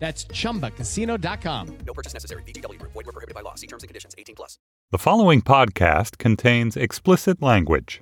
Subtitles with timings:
[0.00, 1.78] That's chumbacasino.com.
[1.86, 2.42] No purchase necessary.
[2.44, 2.92] VGW Group.
[2.92, 3.54] Void were prohibited by law.
[3.54, 4.14] See terms and conditions.
[4.18, 4.58] 18 plus.
[4.90, 8.00] The following podcast contains explicit language.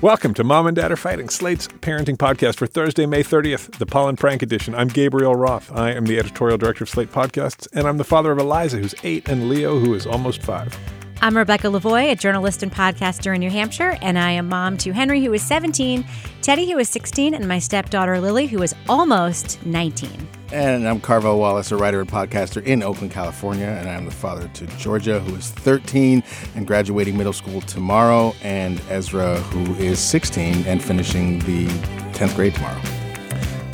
[0.00, 3.86] Welcome to Mom and Dad Are Fighting, Slate's parenting podcast for Thursday, May 30th, the
[3.86, 4.72] Pollen Prank Edition.
[4.72, 5.72] I'm Gabriel Roth.
[5.72, 8.94] I am the editorial director of Slate Podcasts, and I'm the father of Eliza, who's
[9.02, 10.78] eight, and Leo, who is almost five.
[11.20, 14.92] I'm Rebecca Lavoie, a journalist and podcaster in New Hampshire, and I am mom to
[14.92, 16.04] Henry, who is 17,
[16.42, 20.28] Teddy, who is 16, and my stepdaughter Lily, who is almost 19.
[20.52, 24.48] And I'm Carvell Wallace, a writer and podcaster in Oakland, California, and I'm the father
[24.54, 26.22] to Georgia, who is 13
[26.54, 31.66] and graduating middle school tomorrow, and Ezra, who is 16 and finishing the
[32.12, 32.80] 10th grade tomorrow.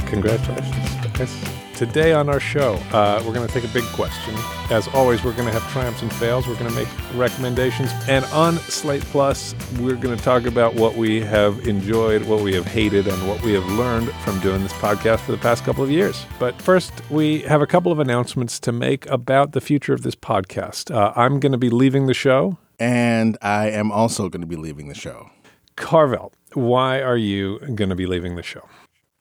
[0.07, 1.64] Congratulations, guys.
[1.75, 4.33] Today on our show, uh, we're going to take a big question.
[4.71, 6.47] As always, we're going to have triumphs and fails.
[6.47, 7.91] We're going to make recommendations.
[8.09, 12.55] And on Slate Plus, we're going to talk about what we have enjoyed, what we
[12.55, 15.83] have hated, and what we have learned from doing this podcast for the past couple
[15.83, 16.25] of years.
[16.39, 20.15] But first, we have a couple of announcements to make about the future of this
[20.15, 20.95] podcast.
[20.95, 22.57] Uh, I'm going to be leaving the show.
[22.79, 25.31] And I am also going to be leaving the show.
[25.77, 28.69] Carvell, why are you going to be leaving the show?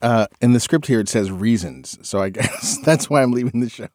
[0.03, 3.61] Uh, in the script here, it says reasons, so I guess that's why I'm leaving
[3.61, 3.87] the show.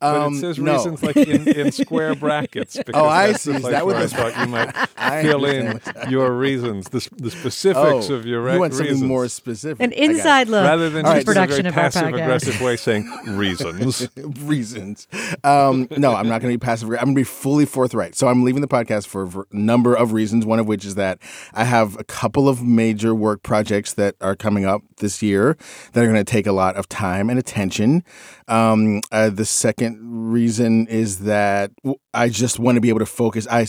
[0.00, 0.74] But Um, it says no.
[0.74, 2.76] reasons like in, in square brackets.
[2.84, 3.52] Because Oh, I that's see.
[3.52, 4.72] Is place that what where I thought you might
[5.22, 8.54] fill in your reasons, the, the specifics Oh, of your reasons.
[8.54, 9.08] you want something reasons.
[9.08, 9.80] more specific.
[9.84, 10.10] An I got it.
[10.10, 12.76] inside look Rather than to just the a production very of our passive aggressive way
[12.76, 14.08] saying reasons.
[14.40, 15.06] reasons.
[15.44, 17.02] Um, no, I'm not going to be passive aggressive.
[17.02, 18.14] I'm going to be fully forthright.
[18.14, 20.44] So I'm leaving the podcast for a number of reasons.
[20.46, 21.18] One of which is that
[21.54, 25.56] I have a couple of major work projects that are coming up this year
[25.92, 28.02] that are going to take a lot of time and attention.
[28.48, 29.98] Um, uh, the second
[30.32, 31.70] reason is that
[32.14, 33.46] I just want to be able to focus.
[33.50, 33.66] I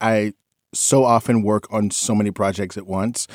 [0.00, 0.34] I
[0.74, 3.26] so often work on so many projects at once.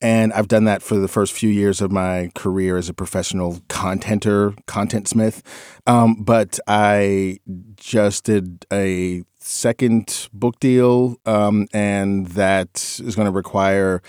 [0.00, 3.54] And I've done that for the first few years of my career as a professional
[3.68, 5.42] contenter, content smith.
[5.86, 7.38] Um, but I
[7.76, 14.02] just did a second book deal, um, and that is going to require,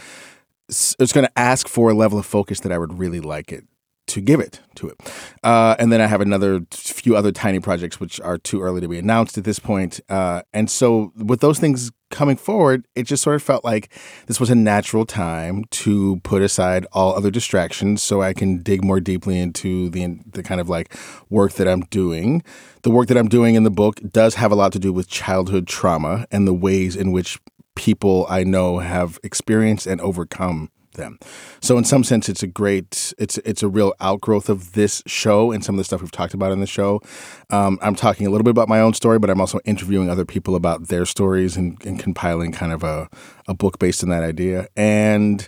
[0.67, 3.65] it's going to ask for a level of focus that I would really like it
[4.07, 4.97] to give it to it.
[5.43, 8.87] Uh, and then I have another few other tiny projects which are too early to
[8.87, 9.99] be announced at this point.
[10.09, 13.91] Uh, and so with those things coming forward, it just sort of felt like
[14.27, 18.83] this was a natural time to put aside all other distractions so I can dig
[18.83, 20.95] more deeply into the the kind of like
[21.29, 22.43] work that I'm doing.
[22.83, 25.07] The work that I'm doing in the book does have a lot to do with
[25.07, 27.39] childhood trauma and the ways in which
[27.75, 31.19] people I know have experienced and overcome them.
[31.61, 35.51] So in some sense it's a great it's it's a real outgrowth of this show
[35.51, 37.01] and some of the stuff we've talked about in the show.
[37.49, 40.25] Um, I'm talking a little bit about my own story, but I'm also interviewing other
[40.25, 43.09] people about their stories and, and compiling kind of a,
[43.47, 44.67] a book based on that idea.
[44.75, 45.47] And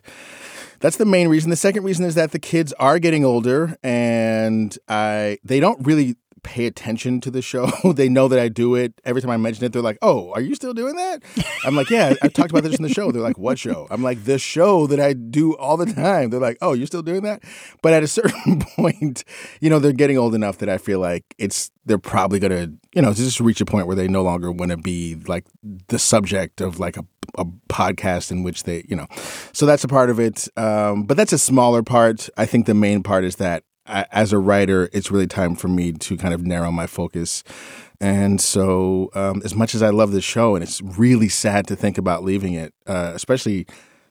[0.79, 1.49] that's the main reason.
[1.49, 6.15] The second reason is that the kids are getting older and I they don't really
[6.47, 7.69] pay attention to the show.
[7.93, 8.93] they know that I do it.
[9.03, 11.21] Every time I mention it, they're like, "Oh, are you still doing that?"
[11.65, 14.01] I'm like, "Yeah, I talked about this in the show." They're like, "What show?" I'm
[14.01, 17.23] like, "The show that I do all the time." They're like, "Oh, you're still doing
[17.23, 17.43] that?"
[17.81, 19.25] But at a certain point,
[19.59, 22.73] you know, they're getting old enough that I feel like it's they're probably going to,
[22.93, 25.45] you know, just reach a point where they no longer want to be like
[25.87, 27.05] the subject of like a
[27.37, 29.05] a podcast in which they, you know,
[29.51, 30.47] so that's a part of it.
[30.57, 32.29] Um, but that's a smaller part.
[32.37, 35.91] I think the main part is that as a writer, it's really time for me
[35.93, 37.43] to kind of narrow my focus.
[37.99, 41.75] And so, um, as much as I love this show, and it's really sad to
[41.75, 43.65] think about leaving it, uh, especially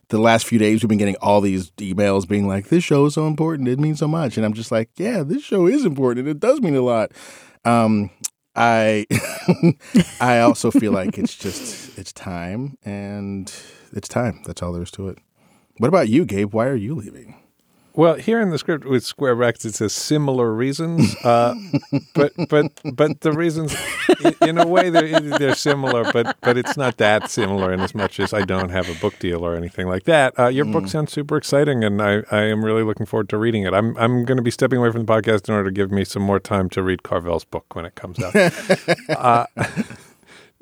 [0.08, 3.14] the last few days, we've been getting all these emails being like, "This show is
[3.14, 6.26] so important; it means so much." And I'm just like, "Yeah, this show is important.
[6.26, 7.12] It does mean a lot."
[7.64, 8.10] Um,
[8.56, 9.06] I
[10.20, 13.52] I also feel like it's just it's time, and
[13.92, 14.42] it's time.
[14.46, 15.18] That's all there is to it.
[15.78, 16.54] What about you, Gabe?
[16.54, 17.36] Why are you leaving?
[17.96, 21.54] Well, here in the script with square brackets, it says similar reasons, uh,
[22.14, 23.74] but but but the reasons,
[24.42, 28.20] in a way, they're they're similar, but but it's not that similar in as much
[28.20, 30.38] as I don't have a book deal or anything like that.
[30.38, 33.62] Uh, your book sounds super exciting, and I, I am really looking forward to reading
[33.62, 33.72] it.
[33.72, 36.04] I'm I'm going to be stepping away from the podcast in order to give me
[36.04, 38.36] some more time to read Carvell's book when it comes out.
[39.08, 39.46] uh,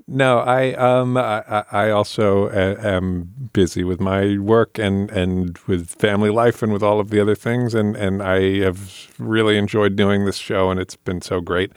[0.07, 5.89] no, I um I, I also uh, am busy with my work and and with
[5.89, 9.97] family life and with all of the other things and and I have really enjoyed
[9.97, 11.73] doing this show and it's been so great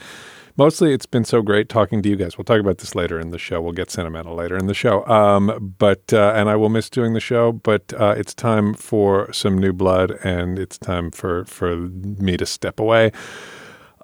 [0.57, 2.37] mostly it's been so great talking to you guys.
[2.37, 3.61] We'll talk about this later in the show.
[3.61, 5.05] We'll get sentimental later in the show.
[5.05, 7.51] Um, but uh, and I will miss doing the show.
[7.51, 12.45] But uh, it's time for some new blood, and it's time for for me to
[12.45, 13.11] step away.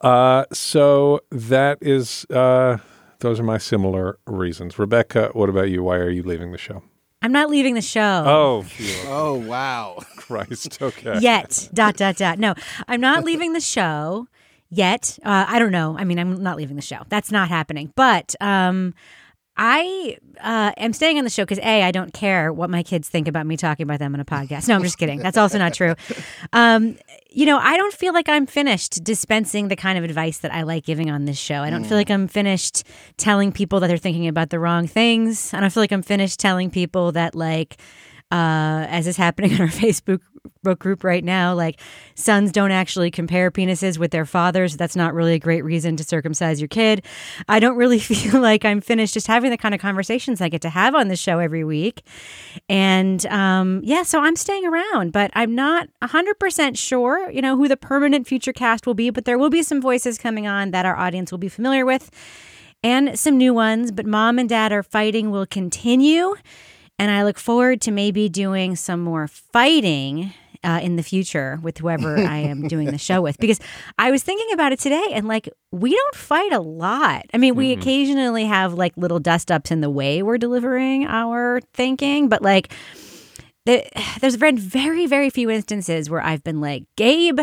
[0.02, 2.78] Uh, so that is uh,
[3.24, 4.78] those are my similar reasons.
[4.78, 5.82] Rebecca, what about you?
[5.84, 6.84] Why are you leaving the show?
[7.24, 8.24] I'm not leaving the show.
[8.28, 8.66] Oh,
[9.08, 10.00] Oh wow.
[10.18, 10.78] Christ.
[10.82, 11.20] Okay.
[11.20, 11.70] yet.
[11.74, 12.38] dot dot dot.
[12.38, 12.54] No,
[12.88, 14.28] I'm not leaving the show
[14.70, 15.18] yet.
[15.24, 15.98] Uh, I don't know.
[15.98, 17.04] I mean, I'm not leaving the show.
[17.10, 17.94] That's not happening.
[17.96, 18.94] But um,
[19.56, 23.08] I uh, am staying on the show because a I don't care what my kids
[23.08, 24.68] think about me talking about them on a podcast.
[24.68, 25.20] No, I'm just kidding.
[25.20, 25.96] That's also not true.
[26.52, 26.98] Um,
[27.30, 30.62] you know, I don't feel like I'm finished dispensing the kind of advice that I
[30.62, 31.62] like giving on this show.
[31.62, 32.84] I don't feel like I'm finished
[33.18, 35.52] telling people that they're thinking about the wrong things.
[35.52, 37.78] I don't feel like I'm finished telling people that like
[38.34, 40.22] uh, as is happening in our Facebook
[40.64, 41.80] book group right now, like
[42.16, 44.76] sons don't actually compare penises with their fathers.
[44.76, 47.06] That's not really a great reason to circumcise your kid.
[47.48, 50.64] I don't really feel like I'm finished just having the kind of conversations I get
[50.64, 52.04] to have on this show every week.
[52.68, 57.68] And um, yeah, so I'm staying around, but I'm not 100% sure, you know, who
[57.68, 60.88] the permanent future cast will be, but there will be some voices coming on that
[60.88, 62.10] our audience will be familiar with
[62.84, 63.92] and some new ones.
[63.92, 66.36] But mom and dad are fighting will continue.
[67.00, 71.78] And I look forward to maybe doing some more fighting uh, in the future with
[71.78, 73.38] whoever I am doing the show with.
[73.38, 73.60] Because
[73.98, 77.26] I was thinking about it today and like, we don't fight a lot.
[77.34, 81.62] I mean, we occasionally have like little dust ups in the way we're delivering our
[81.74, 82.72] thinking, but like,
[83.66, 83.86] the,
[84.20, 87.40] there's been very, very few instances where I've been like, Gabe,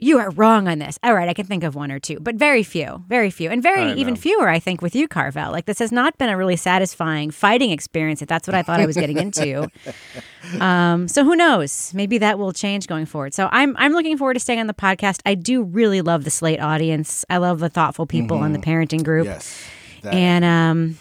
[0.00, 0.98] you are wrong on this.
[1.02, 3.60] All right, I can think of one or two, but very few, very few, and
[3.62, 5.50] very even fewer, I think, with you, Carvell.
[5.50, 8.22] Like this has not been a really satisfying fighting experience.
[8.22, 9.68] If that's what I thought I was getting into,
[10.60, 11.92] um, so who knows?
[11.94, 13.34] Maybe that will change going forward.
[13.34, 15.20] So I'm I'm looking forward to staying on the podcast.
[15.26, 17.24] I do really love the Slate audience.
[17.28, 19.62] I love the thoughtful people on the parenting group, Yes.
[20.04, 20.98] And um,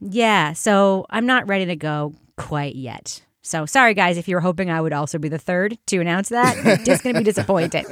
[0.00, 0.52] yeah.
[0.52, 3.22] So I'm not ready to go quite yet.
[3.48, 6.28] So sorry, guys, if you were hoping I would also be the third to announce
[6.28, 7.86] that, you're just going to be disappointed.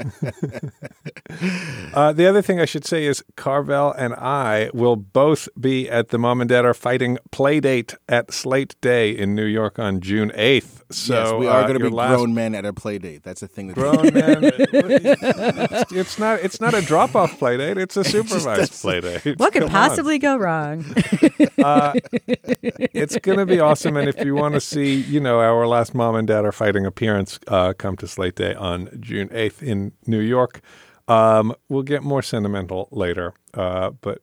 [1.94, 6.10] Uh, the other thing I should say is Carvell and I will both be at
[6.10, 10.00] the Mom and Dad Are Fighting play date at Slate Day in New York on
[10.00, 10.82] June 8th.
[10.90, 13.24] So yes, we are uh, going to be last grown men at a play date.
[13.24, 13.68] That's a thing.
[13.68, 14.38] That grown men.
[14.54, 16.40] it's, it's not.
[16.40, 17.76] It's not a drop off play date.
[17.76, 19.24] It's a supervised play date.
[19.38, 19.88] What could Come on.
[19.88, 20.84] possibly go wrong?
[21.58, 21.94] Uh,
[22.28, 23.96] it's going to be awesome.
[23.96, 26.86] And if you want to see, you know, our last mom and dad are fighting
[26.86, 30.60] appearance, uh, come to Slate Day on June 8th in New York.
[31.08, 33.32] Um, we'll get more sentimental later.
[33.54, 34.20] Uh, but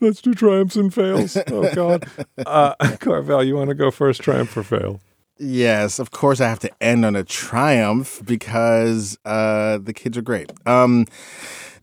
[0.00, 1.36] let's do triumphs and fails.
[1.48, 2.06] Oh, God.
[2.46, 5.00] Uh, Carvell, you want to go first, triumph or fail?
[5.38, 10.22] Yes, of course I have to end on a triumph because uh, the kids are
[10.22, 10.52] great.
[10.66, 11.06] Um,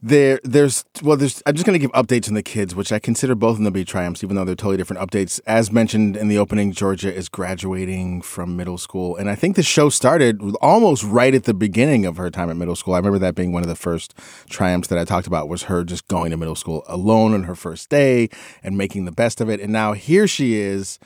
[0.01, 1.43] there, there's well, there's.
[1.45, 3.65] I'm just going to give updates on the kids, which I consider both of them
[3.65, 5.41] to be triumphs, even though they're totally different updates.
[5.45, 9.63] As mentioned in the opening, Georgia is graduating from middle school, and I think the
[9.63, 12.93] show started almost right at the beginning of her time at middle school.
[12.93, 14.13] I remember that being one of the first
[14.49, 17.55] triumphs that I talked about was her just going to middle school alone on her
[17.55, 18.29] first day
[18.63, 19.59] and making the best of it.
[19.59, 20.97] And now here she is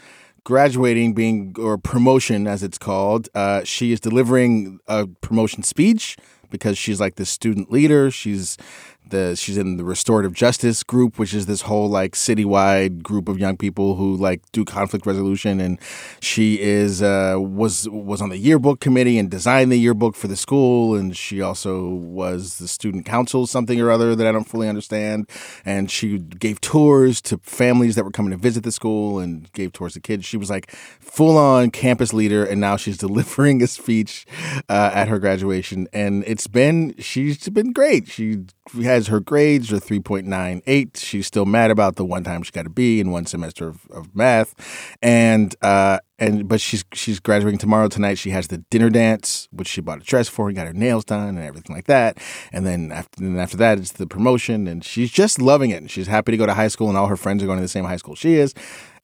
[0.43, 3.29] graduating, being or promotion as it's called.
[3.33, 6.17] Uh, she is delivering a promotion speech
[6.49, 8.11] because she's like the student leader.
[8.11, 8.57] She's
[9.09, 13.39] the she's in the restorative justice group, which is this whole like citywide group of
[13.39, 15.59] young people who like do conflict resolution.
[15.59, 15.79] And
[16.19, 20.35] she is uh, was was on the yearbook committee and designed the yearbook for the
[20.35, 20.95] school.
[20.95, 25.29] And she also was the student council something or other that I don't fully understand.
[25.65, 29.73] And she gave tours to families that were coming to visit the school and gave
[29.73, 30.25] tours to kids.
[30.25, 34.25] She was like full on campus leader, and now she's delivering a speech
[34.69, 35.87] uh, at her graduation.
[35.93, 38.07] And it's been she's been great.
[38.07, 38.45] She
[38.93, 42.69] has her grades are 3.98 she's still mad about the one time she got a
[42.69, 44.53] b in one semester of, of math.
[45.01, 47.87] And uh and but she's she's graduating tomorrow.
[47.87, 50.73] Tonight she has the dinner dance which she bought a dress for and got her
[50.73, 52.17] nails done and everything like that.
[52.51, 55.77] And then after and after that it's the promotion and she's just loving it.
[55.77, 57.63] And she's happy to go to high school and all her friends are going to
[57.63, 58.53] the same high school she is.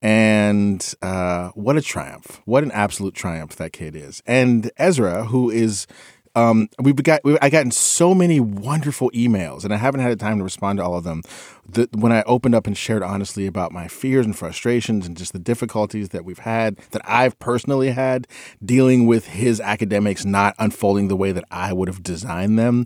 [0.01, 2.41] And uh, what a triumph!
[2.45, 4.23] What an absolute triumph that kid is.
[4.25, 5.87] And Ezra, who is
[6.35, 10.37] um, we've got we, I gotten so many wonderful emails, and I haven't had time
[10.37, 11.23] to respond to all of them.
[11.67, 15.33] The, when I opened up and shared honestly about my fears and frustrations and just
[15.33, 18.27] the difficulties that we've had, that I've personally had
[18.63, 22.85] dealing with his academics not unfolding the way that I would have designed them,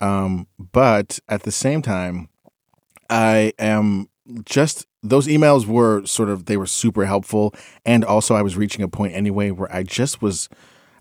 [0.00, 2.28] um, but at the same time,
[3.10, 4.08] I am
[4.44, 7.54] just those emails were sort of they were super helpful
[7.86, 10.48] and also I was reaching a point anyway where I just was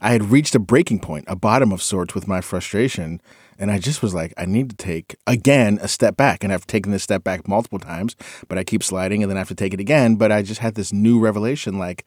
[0.02, 3.22] I had reached a breaking point, a bottom of sorts with my frustration.
[3.60, 6.44] And I just was like, I need to take again a step back.
[6.44, 8.16] And I've taken this step back multiple times,
[8.48, 10.16] but I keep sliding and then I have to take it again.
[10.16, 12.06] But I just had this new revelation like,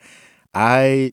[0.55, 1.13] I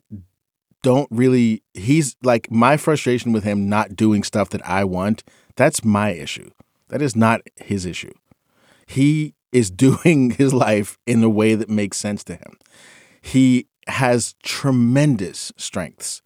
[0.83, 5.23] don't really, he's like, my frustration with him not doing stuff that I want,
[5.55, 6.51] that's my issue.
[6.89, 8.13] That is not his issue.
[8.85, 12.57] He is doing his life in a way that makes sense to him.
[13.21, 16.21] He has tremendous strengths.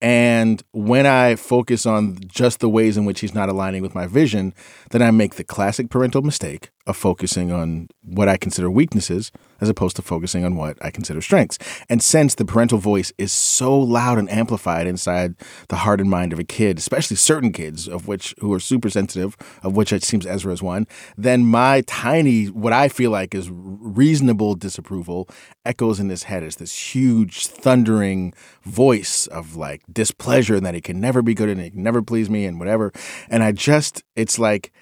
[0.00, 4.06] And when I focus on just the ways in which he's not aligning with my
[4.06, 4.54] vision,
[4.90, 9.68] then I make the classic parental mistake of focusing on what I consider weaknesses as
[9.68, 11.58] opposed to focusing on what I consider strengths.
[11.88, 15.34] And since the parental voice is so loud and amplified inside
[15.68, 18.90] the heart and mind of a kid, especially certain kids of which who are super
[18.90, 23.34] sensitive, of which it seems Ezra is one, then my tiny what I feel like
[23.34, 25.28] is reasonable disapproval
[25.64, 30.80] echoes in his head as this huge thundering voice of like displeasure and that he
[30.80, 32.92] can never be good and he can never please me and whatever.
[33.28, 34.72] And I just it's like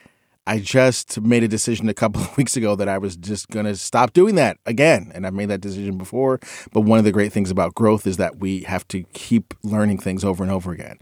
[0.47, 3.67] I just made a decision a couple of weeks ago that I was just going
[3.67, 5.11] to stop doing that again.
[5.15, 6.41] And I've made that decision before.
[6.73, 9.99] But one of the great things about growth is that we have to keep learning
[9.99, 10.99] things over and over again.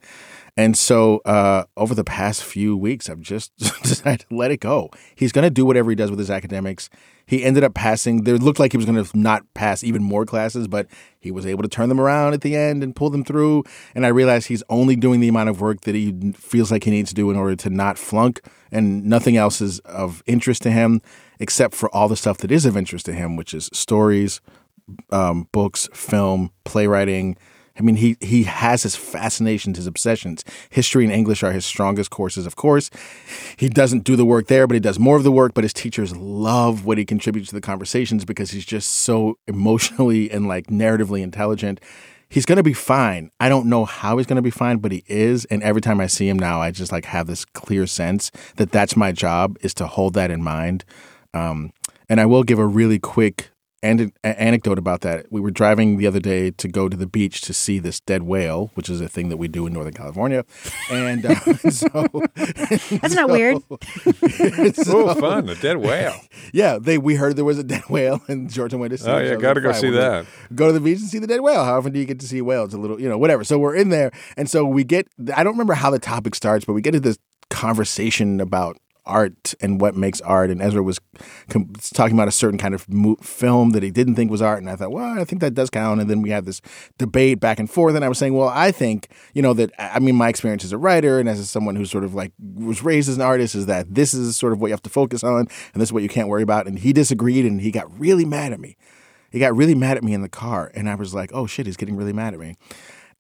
[0.56, 4.90] And so uh, over the past few weeks, I've just decided to let it go.
[5.14, 6.90] He's going to do whatever he does with his academics.
[7.24, 8.24] He ended up passing.
[8.24, 10.86] There looked like he was going to not pass even more classes, but
[11.20, 13.64] he was able to turn them around at the end and pull them through.
[13.94, 16.90] And I realized he's only doing the amount of work that he feels like he
[16.90, 18.40] needs to do in order to not flunk,
[18.70, 21.00] and nothing else is of interest to him
[21.38, 24.40] except for all the stuff that is of interest to him, which is stories,
[25.10, 27.36] um, books, film, playwriting,
[27.82, 30.44] I mean, he he has his fascinations, his obsessions.
[30.70, 32.90] History and English are his strongest courses, of course.
[33.56, 35.52] He doesn't do the work there, but he does more of the work.
[35.52, 40.30] But his teachers love what he contributes to the conversations because he's just so emotionally
[40.30, 41.80] and like narratively intelligent.
[42.28, 43.32] He's gonna be fine.
[43.40, 45.44] I don't know how he's gonna be fine, but he is.
[45.46, 48.70] And every time I see him now, I just like have this clear sense that
[48.70, 50.84] that's my job is to hold that in mind.
[51.34, 51.72] Um,
[52.08, 53.51] and I will give a really quick
[53.82, 55.26] an anecdote about that.
[55.30, 58.22] We were driving the other day to go to the beach to see this dead
[58.22, 60.44] whale, which is a thing that we do in Northern California.
[60.90, 61.34] And uh,
[61.70, 61.88] so
[62.36, 63.62] That's not weird.
[63.70, 65.48] oh, fun!
[65.48, 66.14] A dead whale.
[66.52, 69.10] yeah, they we heard there was a dead whale, and Georgia went to see.
[69.10, 71.26] Oh, yeah, So gotta go see we're that." Go to the beach and see the
[71.26, 71.64] dead whale.
[71.64, 72.64] How often do you get to see a whale?
[72.64, 73.42] It's a little, you know, whatever.
[73.44, 75.08] So we're in there, and so we get.
[75.34, 77.18] I don't remember how the topic starts, but we get to this
[77.50, 80.50] conversation about art and what makes art.
[80.50, 81.00] And Ezra was
[81.48, 84.60] com- talking about a certain kind of mo- film that he didn't think was art.
[84.60, 86.00] And I thought, well, I think that does count.
[86.00, 86.60] And then we had this
[86.98, 87.94] debate back and forth.
[87.94, 90.72] And I was saying, well, I think, you know, that, I mean, my experience as
[90.72, 93.66] a writer and as someone who sort of like was raised as an artist is
[93.66, 96.02] that this is sort of what you have to focus on and this is what
[96.02, 96.66] you can't worry about.
[96.66, 98.76] And he disagreed and he got really mad at me.
[99.30, 100.70] He got really mad at me in the car.
[100.74, 102.54] And I was like, oh shit, he's getting really mad at me.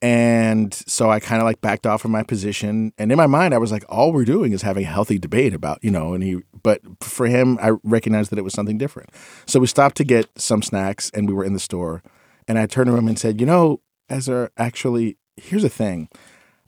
[0.02, 2.92] And so I kind of like backed off from my position.
[2.98, 5.54] And in my mind, I was like, all we're doing is having a healthy debate
[5.54, 9.10] about, you know, and he, but for him, I recognized that it was something different.
[9.46, 12.02] So we stopped to get some snacks and we were in the store.
[12.48, 16.08] And I turned to him and said, you know, Ezra, actually, here's the thing.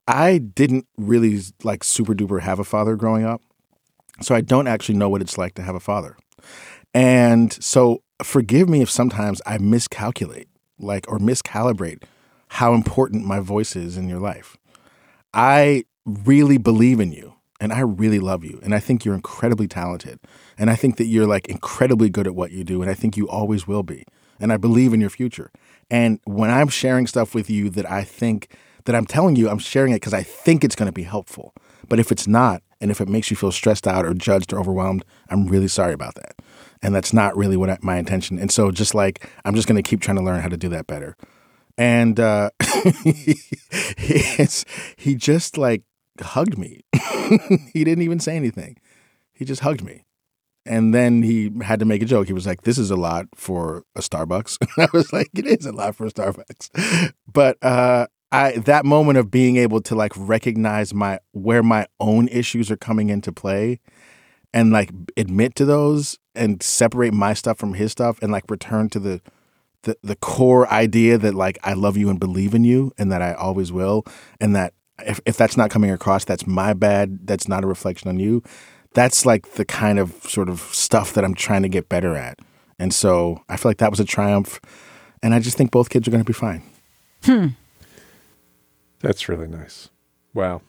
[0.07, 3.43] I didn't really like super duper have a father growing up.
[4.21, 6.17] So I don't actually know what it's like to have a father.
[6.93, 10.49] And so forgive me if sometimes I miscalculate,
[10.79, 12.05] like, or miscalibrate
[12.55, 14.57] how important my voice is in your life.
[15.33, 18.61] I really believe in you and I really love you.
[18.63, 20.21] And I think you're incredibly talented.
[20.57, 22.81] And I think that you're like incredibly good at what you do.
[22.81, 24.05] And I think you always will be.
[24.39, 25.51] And I believe in your future.
[25.91, 29.59] And when I'm sharing stuff with you that I think that I'm telling you, I'm
[29.59, 31.55] sharing it because I think it's going to be helpful.
[31.89, 34.61] But if it's not, and if it makes you feel stressed out or judged or
[34.61, 36.37] overwhelmed, I'm really sorry about that.
[36.83, 38.39] And that's not really what I, my intention.
[38.39, 40.69] And so, just like I'm just going to keep trying to learn how to do
[40.69, 41.17] that better.
[41.77, 42.51] And uh,
[44.97, 45.83] he just like
[46.21, 46.83] hugged me.
[47.73, 48.77] he didn't even say anything.
[49.33, 50.05] He just hugged me.
[50.67, 52.27] And then he had to make a joke.
[52.27, 55.67] He was like, "This is a lot for a Starbucks." I was like, "It is
[55.67, 60.13] a lot for a Starbucks." But uh, I that moment of being able to like
[60.17, 63.81] recognize my where my own issues are coming into play,
[64.55, 68.89] and like admit to those and separate my stuff from his stuff, and like return
[68.91, 69.21] to the
[69.85, 73.23] the the core idea that like I love you and believe in you, and that
[73.23, 74.05] I always will,
[74.41, 74.75] and that
[75.07, 77.27] if if that's not coming across, that's my bad.
[77.27, 78.43] That's not a reflection on you
[78.95, 82.39] that's like the kind of sort of stuff that I'm trying to get better at.
[82.79, 84.61] And so I feel like that was a triumph.
[85.23, 86.63] And I just think both kids are going to be fine.
[87.25, 87.49] Hmm.
[89.01, 89.91] That's really nice.
[90.33, 90.63] Wow.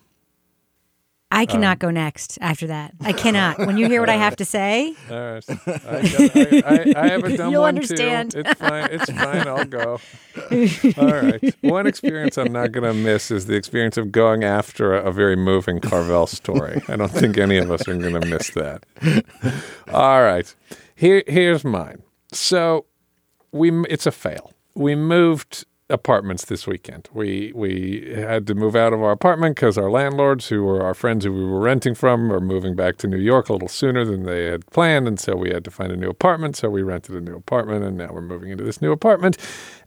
[1.31, 2.93] I um, cannot go next after that.
[3.01, 3.57] I cannot.
[3.59, 5.43] When you hear what I have to say, All right.
[5.49, 8.31] I, I, I, I have a dumb You'll one understand.
[8.31, 8.43] too.
[8.45, 8.89] It's fine.
[8.91, 9.47] It's fine.
[9.47, 9.99] I'll go.
[10.97, 11.55] All right.
[11.61, 15.11] One experience I'm not going to miss is the experience of going after a, a
[15.11, 16.81] very moving Carvell story.
[16.87, 18.83] I don't think any of us are going to miss that.
[19.91, 20.53] All right.
[20.95, 22.03] Here, here's mine.
[22.31, 22.85] So
[23.51, 24.53] we it's a fail.
[24.75, 27.09] We moved apartments this weekend.
[27.13, 30.93] We we had to move out of our apartment because our landlords, who were our
[30.93, 34.03] friends who we were renting from, are moving back to New York a little sooner
[34.03, 36.55] than they had planned, and so we had to find a new apartment.
[36.55, 39.37] So we rented a new apartment, and now we're moving into this new apartment.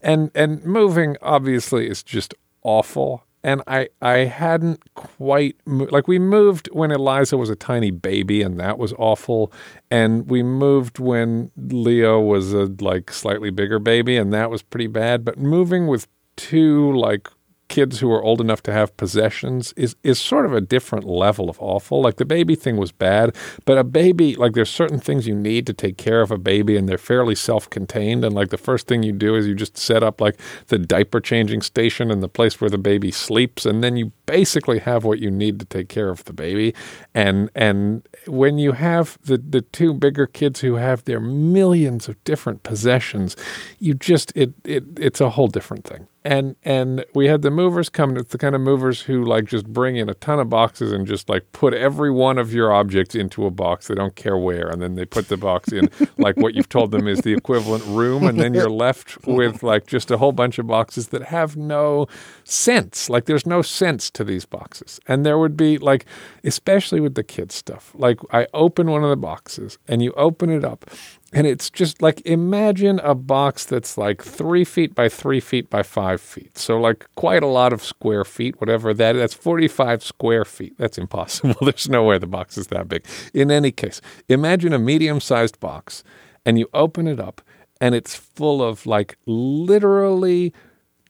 [0.03, 3.25] And and moving obviously is just awful.
[3.45, 8.43] And I, I hadn't quite mo- like we moved when Eliza was a tiny baby,
[8.43, 9.53] and that was awful.
[9.91, 14.89] And we moved when Leo was a like slightly bigger baby, and that was pretty
[14.89, 15.25] bad.
[15.25, 17.29] But moving with two like
[17.69, 21.49] kids who are old enough to have possessions is is sort of a different level
[21.49, 22.01] of awful.
[22.03, 25.67] Like the baby thing was bad, but a baby like there's certain things you need
[25.67, 29.03] to take care of a baby and they're fairly self-contained and like the first thing
[29.03, 32.61] you do is you just set up like the diaper changing station and the place
[32.61, 36.11] where the baby sleeps and then you basically have what you need to take care
[36.11, 36.75] of the baby.
[37.15, 42.23] And and when you have the the two bigger kids who have their millions of
[42.25, 43.37] different possessions,
[43.79, 47.89] you just it it it's a whole different thing and and we had the movers
[47.89, 48.17] come.
[48.17, 51.07] It's the kind of movers who like just bring in a ton of boxes and
[51.07, 53.87] just like put every one of your objects into a box.
[53.87, 56.91] They don't care where, and then they put the box in like what you've told
[56.91, 60.59] them is the equivalent room, and then you're left with like just a whole bunch
[60.59, 62.07] of boxes that have no
[62.45, 63.09] sense.
[63.09, 66.05] Like there's no sense to these boxes, and there would be like,
[66.43, 67.93] especially with the kids stuff.
[67.95, 70.91] Like I open one of the boxes, and you open it up,
[71.33, 75.83] and it's just like imagine a box that's like three feet by three feet by
[75.83, 76.57] five feet.
[76.57, 79.21] So like quite a lot of square feet, whatever that is.
[79.21, 80.75] That's 45 square feet.
[80.79, 81.57] That's impossible.
[81.61, 83.05] There's no way the box is that big.
[83.35, 86.03] In any case, imagine a medium sized box
[86.47, 87.43] and you open it up
[87.79, 90.55] and it's full of like literally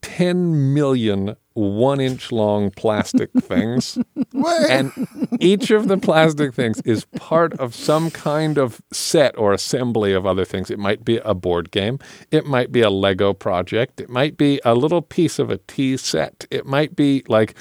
[0.03, 3.99] 10 million one inch long plastic things.
[4.69, 4.93] and
[5.41, 10.27] each of the plastic things is part of some kind of set or assembly of
[10.27, 10.71] other things.
[10.71, 11.99] It might be a board game,
[12.31, 15.97] it might be a Lego project, it might be a little piece of a tea
[15.97, 17.55] set, it might be like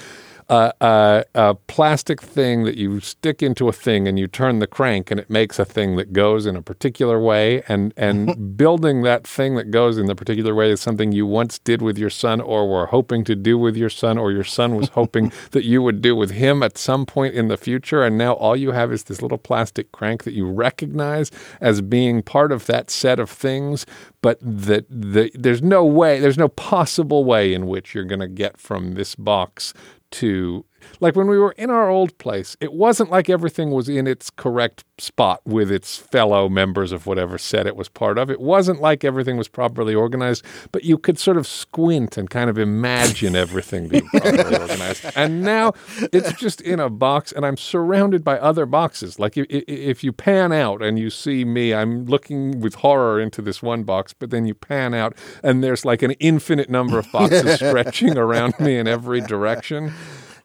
[0.48, 4.66] a, a, a plastic thing that you stick into a thing and you turn the
[4.66, 7.62] crank and it makes a thing that goes in a particular way.
[7.68, 11.58] And, and building that thing that goes in the particular way is something you once
[11.58, 14.74] did with your son or were hoping to do with your son or your son
[14.74, 18.02] was hoping that you would do with him at some point in the future.
[18.02, 21.30] And now all you have is this little plastic crank that you recognize
[21.60, 23.84] as being part of that set of things,
[24.22, 28.28] but that the, there's no way, there's no possible way in which you're going to
[28.28, 29.74] get from this box
[30.10, 30.64] to
[31.00, 34.30] like when we were in our old place, it wasn't like everything was in its
[34.30, 38.30] correct spot with its fellow members of whatever set it was part of.
[38.30, 42.50] It wasn't like everything was properly organized, but you could sort of squint and kind
[42.50, 45.06] of imagine everything being properly organized.
[45.14, 45.72] And now
[46.12, 49.18] it's just in a box, and I'm surrounded by other boxes.
[49.18, 53.42] Like if, if you pan out and you see me, I'm looking with horror into
[53.42, 57.10] this one box, but then you pan out, and there's like an infinite number of
[57.12, 59.92] boxes stretching around me in every direction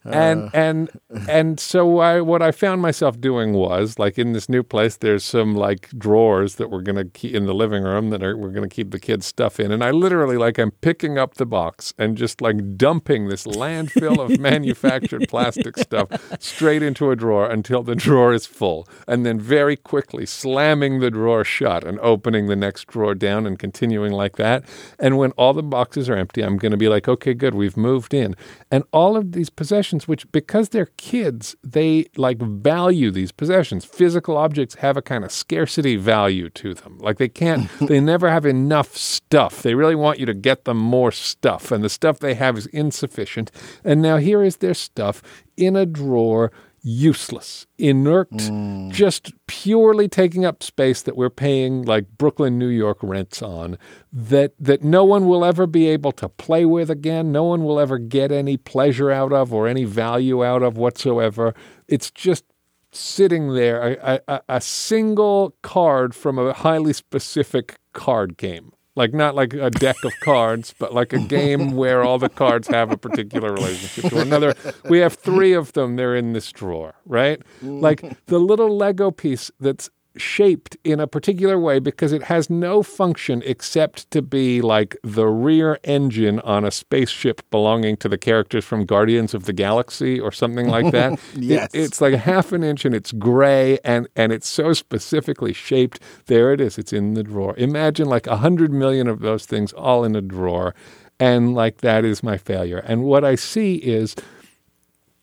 [0.06, 0.50] and uh.
[0.54, 0.90] and
[1.30, 5.24] and so I what I found myself doing was like in this new place there's
[5.24, 8.68] some like drawers that we're gonna keep in the living room that are, we're gonna
[8.68, 9.72] keep the kids stuff in.
[9.72, 14.20] And I literally like I'm picking up the box and just like dumping this landfill
[14.20, 16.10] of manufactured plastic stuff
[16.42, 18.88] straight into a drawer until the drawer is full.
[19.08, 23.58] And then very quickly slamming the drawer shut and opening the next drawer down and
[23.58, 24.66] continuing like that.
[25.00, 28.14] And when all the boxes are empty I'm gonna be like okay good we've moved
[28.14, 28.36] in.
[28.70, 33.86] And all of these possessions which because they're kids they like value these possessions.
[33.86, 36.98] Physical objects have a kind of scarcity value to them.
[37.00, 39.62] Like they can't they never have enough stuff.
[39.62, 42.66] They really want you to get them more stuff and the stuff they have is
[42.68, 43.52] insufficient.
[43.84, 45.22] And now here is their stuff
[45.56, 46.52] in a drawer
[46.84, 48.92] useless, inert, mm.
[48.92, 53.78] just purely taking up space that we're paying like Brooklyn, New York rents on,
[54.12, 57.80] that that no one will ever be able to play with again, no one will
[57.80, 61.56] ever get any pleasure out of or any value out of whatsoever.
[61.88, 62.44] It's just
[62.92, 69.36] sitting there, a, a, a single card from a highly specific card game like not
[69.36, 72.98] like a deck of cards, but like a game where all the cards have a
[72.98, 74.54] particular relationship to another.
[74.90, 75.96] We have three of them.
[75.96, 77.42] They're in this drawer, right?
[77.62, 82.84] Like the little Lego piece that's shaped in a particular way because it has no
[82.84, 88.64] function except to be like the rear engine on a spaceship belonging to the characters
[88.64, 91.14] from Guardians of the Galaxy or something like that.
[91.34, 91.72] It- Yes.
[91.74, 96.00] it's like half an inch and it's gray and, and it's so specifically shaped.
[96.28, 96.78] There it is.
[96.78, 97.56] It's in the drawer.
[97.58, 100.76] Imagine like a hundred million of those things all in a drawer.
[101.20, 102.80] And like that is my failure.
[102.80, 104.16] And what I see is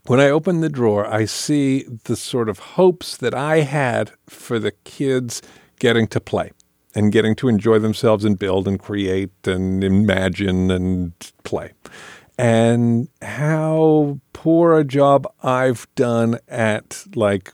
[0.06, 4.58] when I open the drawer, I see the sort of hopes that I had for
[4.58, 5.42] the kids
[5.78, 6.52] getting to play
[6.94, 11.12] and getting to enjoy themselves and build and create and imagine and
[11.44, 11.72] play.
[12.38, 17.52] And how poor a job I've done at like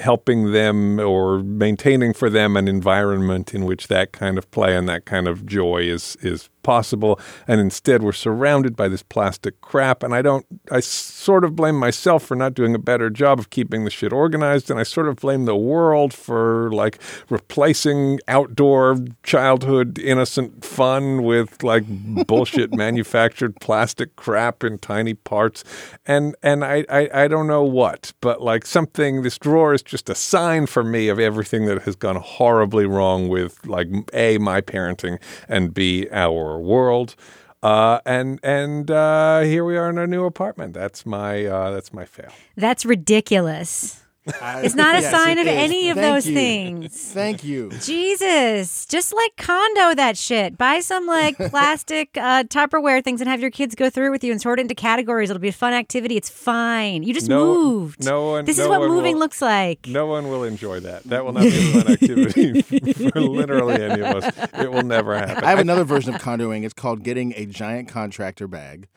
[0.00, 4.88] helping them or maintaining for them an environment in which that kind of play and
[4.88, 7.18] that kind of joy is is possible.
[7.48, 11.76] And instead we're surrounded by this plastic crap and I don't I sort of blame
[11.76, 15.08] myself for not doing a better job of keeping the shit organized and I sort
[15.08, 21.84] of blame the world for like replacing outdoor childhood innocent fun with like
[22.28, 25.64] bullshit manufactured plastic crap in tiny parts.
[26.06, 30.08] And and I, I I don't know what but like something this drawer is just
[30.08, 34.60] a sign for me of everything that has gone horribly wrong with like a my
[34.60, 37.14] parenting and b our world
[37.62, 40.74] uh, and and uh, here we are in our new apartment.
[40.74, 42.30] That's my uh, that's my fail.
[42.56, 44.04] That's ridiculous.
[44.62, 45.52] It's not a Yes, sign of is.
[45.52, 46.34] any of Thank those you.
[46.34, 47.12] things.
[47.12, 47.70] Thank you.
[47.80, 50.56] Jesus, just like Kondo that shit.
[50.58, 54.24] Buy some like plastic uh, Tupperware things and have your kids go through it with
[54.24, 55.30] you and sort it into categories.
[55.30, 56.16] It'll be a fun activity.
[56.16, 57.02] It's fine.
[57.02, 58.04] You just No- moved.
[58.04, 59.86] no one- This is what one moving will- looks like.
[59.86, 61.04] No one will enjoy that.
[61.04, 62.62] That will not be a fun activity
[63.10, 64.48] for literally any of us.
[64.58, 65.44] It will never happen.
[65.44, 66.64] I have another version of Kondoing.
[66.64, 68.88] It's called getting a giant contractor bag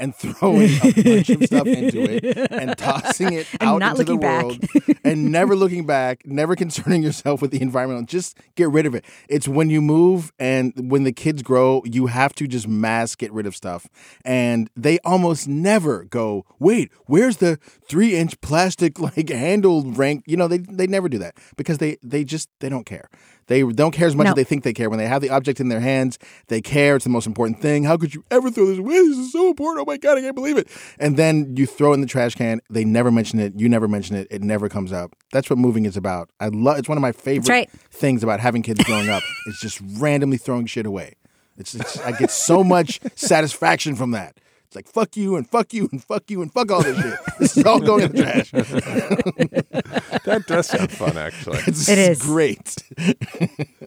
[0.00, 4.16] and throwing a bunch of stuff into it and tossing it And out into the
[4.16, 4.44] back.
[4.44, 4.64] world
[5.04, 8.08] and never looking back, never concerning yourself with the environment.
[8.08, 9.04] Just get rid of it.
[9.28, 13.32] It's when you move and when the kids grow, you have to just mass get
[13.32, 13.86] rid of stuff.
[14.24, 17.58] And they almost never go, wait, where's the
[17.88, 20.24] three inch plastic like handle rank?
[20.26, 23.08] You know, they they never do that because they they just they don't care.
[23.50, 24.30] They don't care as much No.
[24.30, 24.88] as they think they care.
[24.88, 26.94] When they have the object in their hands, they care.
[26.94, 27.82] It's the most important thing.
[27.82, 28.94] How could you ever throw this away?
[28.94, 29.82] This is so important.
[29.82, 30.68] Oh my God, I can't believe it.
[31.00, 32.60] And then you throw it in the trash can.
[32.70, 33.54] They never mention it.
[33.58, 34.28] You never mention it.
[34.30, 35.16] It never comes up.
[35.32, 36.30] That's what moving is about.
[36.38, 37.70] I love it's one of my favorite right.
[37.90, 39.24] things about having kids growing up.
[39.48, 41.14] It's just randomly throwing shit away.
[41.58, 44.36] It's, it's I get so much satisfaction from that.
[44.70, 47.18] It's like fuck you and fuck you and fuck you and fuck all this shit.
[47.40, 48.50] This is all going in the trash.
[50.24, 51.58] that does sound fun, actually.
[51.66, 52.22] It's It is.
[52.22, 52.76] great.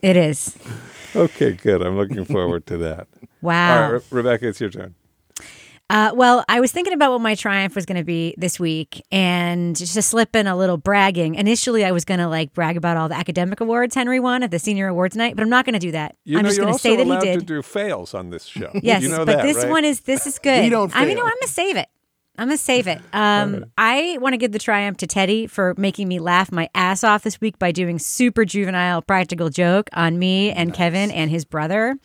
[0.02, 0.58] It is.
[1.16, 1.82] Okay, good.
[1.82, 3.08] I'm looking forward to that.
[3.42, 3.76] Wow.
[3.76, 4.94] All right, Re- Rebecca, it's your turn.
[5.90, 9.02] Uh, well, I was thinking about what my triumph was going to be this week,
[9.12, 11.36] and just to slip in a little bragging.
[11.36, 14.50] Initially, I was going to like brag about all the academic awards Henry won at
[14.52, 16.16] the senior awards night, but I'm not going to do that.
[16.24, 17.40] You I'm know, just going to say that he allowed did.
[17.42, 18.72] to do fails on this show.
[18.84, 19.70] Yes, you know but that, this right?
[19.70, 20.64] one is this is good.
[20.64, 21.26] We don't I mean, no, fail.
[21.26, 21.88] I'm gonna save it.
[22.36, 23.00] I'm gonna save it.
[23.14, 27.04] Um, I want to give the triumph to Teddy for making me laugh my ass
[27.04, 31.46] off this week by doing super juvenile practical joke on me and Kevin and his
[31.46, 31.96] brother.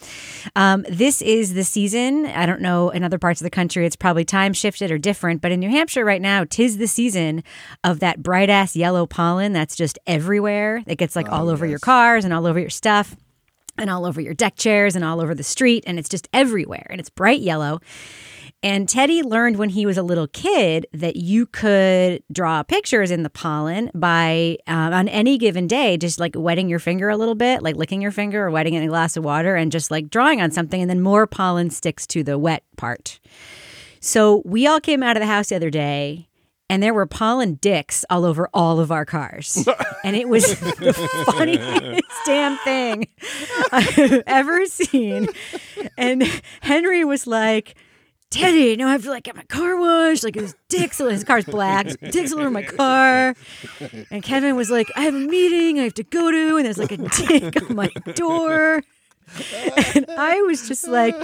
[0.55, 2.27] Um, this is the season.
[2.27, 5.41] I don't know in other parts of the country it's probably time shifted or different,
[5.41, 7.43] but in New Hampshire right now, tis the season
[7.83, 10.83] of that bright ass yellow pollen that's just everywhere.
[10.87, 13.17] It gets like all over your cars and all over your stuff
[13.79, 16.87] and all over your deck chairs and all over the street, and it's just everywhere,
[16.91, 17.81] and it's bright yellow.
[18.62, 23.23] And Teddy learned when he was a little kid that you could draw pictures in
[23.23, 27.37] the pollen by, um, on any given day, just like wetting your finger a little
[27.37, 29.92] bit, like licking your finger or wetting it in a glass of water and just
[29.92, 30.81] like drawing on something.
[30.81, 33.21] And then more pollen sticks to the wet part.
[34.01, 36.29] So we all came out of the house the other day
[36.71, 39.66] and there were pollen dicks all over all of our cars.
[40.05, 40.92] and it was the
[41.33, 43.09] funniest damn thing
[43.73, 45.29] I've ever seen.
[45.97, 46.25] And
[46.61, 47.77] Henry was like,
[48.31, 50.23] Teddy, now I have to like get my car washed.
[50.23, 53.35] Like his dicks, his car's black, his dicks all over my car.
[54.11, 56.79] And Kevin was like, I have a meeting I have to go to, and there's
[56.79, 58.83] like a dick on my door.
[59.95, 61.14] And I was just like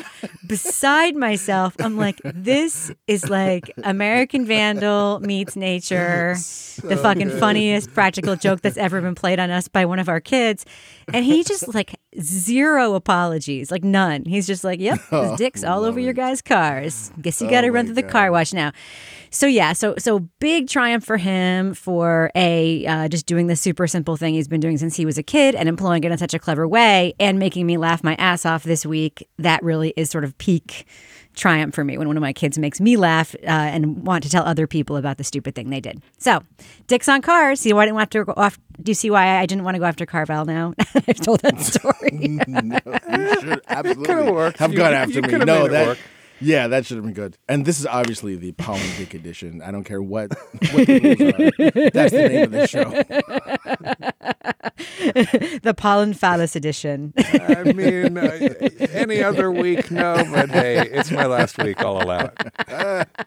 [0.46, 1.74] beside myself.
[1.78, 6.36] I'm like, this is like American Vandal meets nature,
[6.82, 10.20] the fucking funniest practical joke that's ever been played on us by one of our
[10.20, 10.66] kids.
[11.12, 14.24] And he just like zero apologies, like none.
[14.24, 17.12] He's just like, yep, his dick's all over your guys' cars.
[17.20, 18.72] Guess you got to run through the car wash now.
[19.30, 23.86] So yeah, so so big triumph for him for a uh, just doing the super
[23.86, 26.34] simple thing he's been doing since he was a kid and employing it in such
[26.34, 30.08] a clever way and making me laugh my ass off this week, that really is
[30.08, 30.86] sort of peak
[31.34, 34.30] triumph for me when one of my kids makes me laugh uh, and want to
[34.30, 36.02] tell other people about the stupid thing they did.
[36.18, 36.42] So,
[36.86, 37.60] dicks on cars.
[37.60, 38.58] See why I didn't want to go off.
[38.82, 40.74] Do you see why I didn't want to go after Carvell now?
[41.08, 42.40] I've told that story.
[43.14, 44.58] You should absolutely could've worked.
[44.58, 45.28] have You- gone after me.
[45.44, 45.98] No, that work.
[46.44, 47.38] Yeah, that should have been good.
[47.48, 49.62] And this is obviously the Pollen Dick edition.
[49.62, 50.30] I don't care what,
[50.72, 51.90] what the rules are.
[51.90, 52.90] That's the name of the show.
[55.62, 57.14] the pollen phallus edition.
[57.16, 58.50] I mean, uh,
[58.92, 61.80] any other week, no, but hey, it's my last week.
[61.80, 62.30] I'll allow
[62.68, 63.08] it.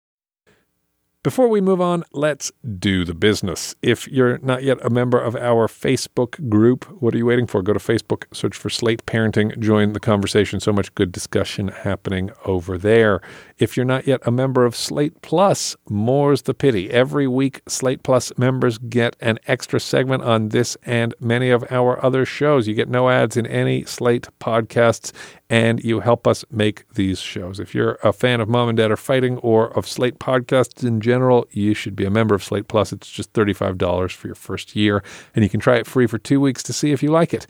[1.23, 3.75] Before we move on, let's do the business.
[3.83, 7.61] If you're not yet a member of our Facebook group, what are you waiting for?
[7.61, 10.59] Go to Facebook, search for Slate Parenting, join the conversation.
[10.59, 13.21] So much good discussion happening over there.
[13.61, 16.89] If you're not yet a member of Slate Plus, more's the pity.
[16.89, 22.03] Every week, Slate Plus members get an extra segment on this and many of our
[22.03, 22.67] other shows.
[22.67, 25.11] You get no ads in any Slate podcasts,
[25.47, 27.59] and you help us make these shows.
[27.59, 30.99] If you're a fan of Mom and Dad Are Fighting or of Slate podcasts in
[30.99, 32.91] general, you should be a member of Slate Plus.
[32.91, 35.03] It's just $35 for your first year,
[35.35, 37.45] and you can try it free for two weeks to see if you like it.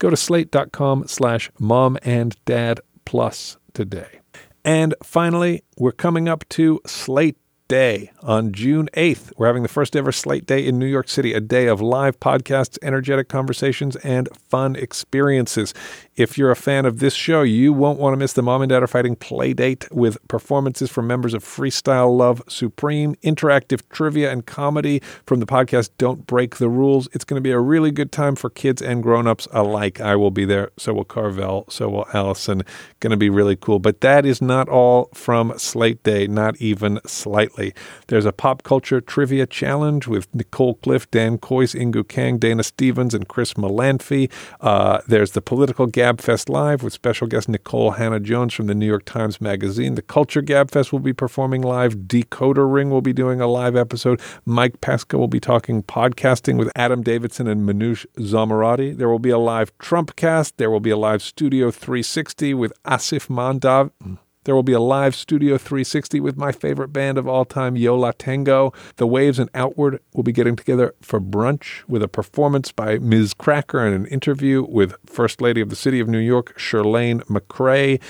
[0.00, 4.21] Go to slate.com slash mom and dad plus today.
[4.64, 7.36] And finally, we're coming up to Slate
[7.68, 9.32] Day on June 8th.
[9.36, 12.20] We're having the first ever Slate Day in New York City, a day of live
[12.20, 15.74] podcasts, energetic conversations, and fun experiences.
[16.14, 18.68] If you're a fan of this show, you won't want to miss the Mom and
[18.68, 24.30] Dad Are Fighting play date with performances from members of Freestyle Love Supreme, interactive trivia
[24.30, 27.08] and comedy from the podcast Don't Break the Rules.
[27.12, 30.00] It's going to be a really good time for kids and grown-ups alike.
[30.00, 32.62] I will be there, so will Carvell, so will Allison.
[33.00, 33.78] Going to be really cool.
[33.78, 37.72] But that is not all from Slate Day, not even slightly.
[38.12, 43.14] There's a pop culture trivia challenge with Nicole Cliffe, Dan Kois, Inkoo Kang, Dana Stevens,
[43.14, 44.30] and Chris Molanphy.
[44.60, 48.84] Uh, there's the Political Gabfest Live with special guest Nikole Hannah Jones from the New
[48.84, 49.94] York Times Magazine.
[49.94, 52.00] The Culture Gabfest will be performing live.
[52.00, 54.20] Decoder Ring will be doing a live episode.
[54.44, 58.94] Mike Pesca will be talking podcasting with Adam Davidson and Manoush Zomorodi.
[58.94, 60.52] There will be a live Trumpcast.
[60.58, 64.18] There will be a live Studio 360 with Asif Mandvi.
[64.44, 67.96] There will be a live Studio 360 with my favorite band of all time, Yo
[67.96, 68.72] La Tengo.
[68.96, 73.34] The Waves and Outward will be getting together for brunch with a performance by Miz
[73.34, 78.00] Cracker and an interview with First Lady of the City of New York, Chirlane McCray.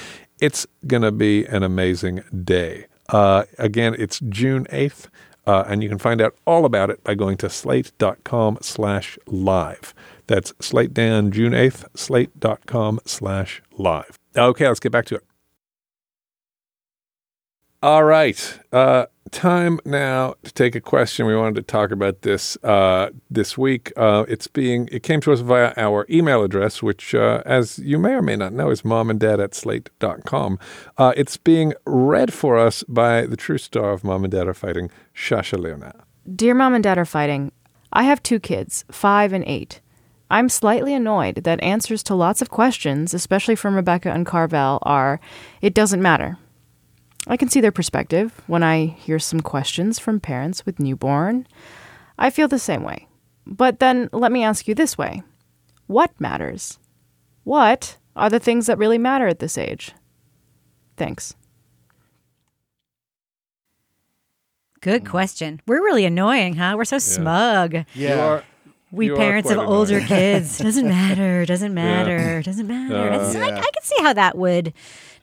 [0.41, 2.87] It's going to be an amazing day.
[3.11, 5.09] Uh, again, it's June 8th,
[5.47, 9.93] uh, and you can find out all about it by going to slate.com slash live.
[10.29, 14.19] That's Slate Day on June 8th, slate.com slash live.
[14.35, 15.32] Okay, let's get back to it.
[17.83, 18.61] All right.
[18.73, 21.27] Uh, time now to take a question.
[21.27, 23.93] We wanted to talk about this uh, this week.
[23.97, 27.99] Uh, it's being it came to us via our email address, which, uh, as you
[27.99, 30.61] may or may not know, is mom and dad at slate.com.
[30.97, 34.55] Uh, it's being read for us by the true star of Mom and Dad Are
[34.55, 35.95] Fighting, Shasha Leonard.
[36.37, 37.51] Dear Mom and Dad Are Fighting,
[37.93, 39.81] I have two kids, five and eight.
[40.31, 45.21] I'm slightly annoyed that answers to lots of questions, especially from Rebecca and Carvell, are
[45.61, 46.39] it doesn't matter.
[47.27, 51.47] I can see their perspective when I hear some questions from parents with newborn.
[52.19, 53.07] I feel the same way.
[53.47, 55.23] But then let me ask you this way
[55.87, 56.79] What matters?
[57.45, 59.93] What are the things that really matter at this age?
[60.97, 61.35] Thanks.
[64.81, 65.61] Good question.
[65.67, 66.75] We're really annoying, huh?
[66.77, 67.85] We're so smug.
[67.95, 68.45] You are,
[68.91, 70.59] We you are parents of quite older kids.
[70.59, 71.47] Doesn't matter.
[71.47, 72.43] Doesn't matter.
[72.43, 72.97] Doesn't matter.
[73.11, 73.55] Uh, It's- I, Yeah.
[73.59, 74.73] I can see how that would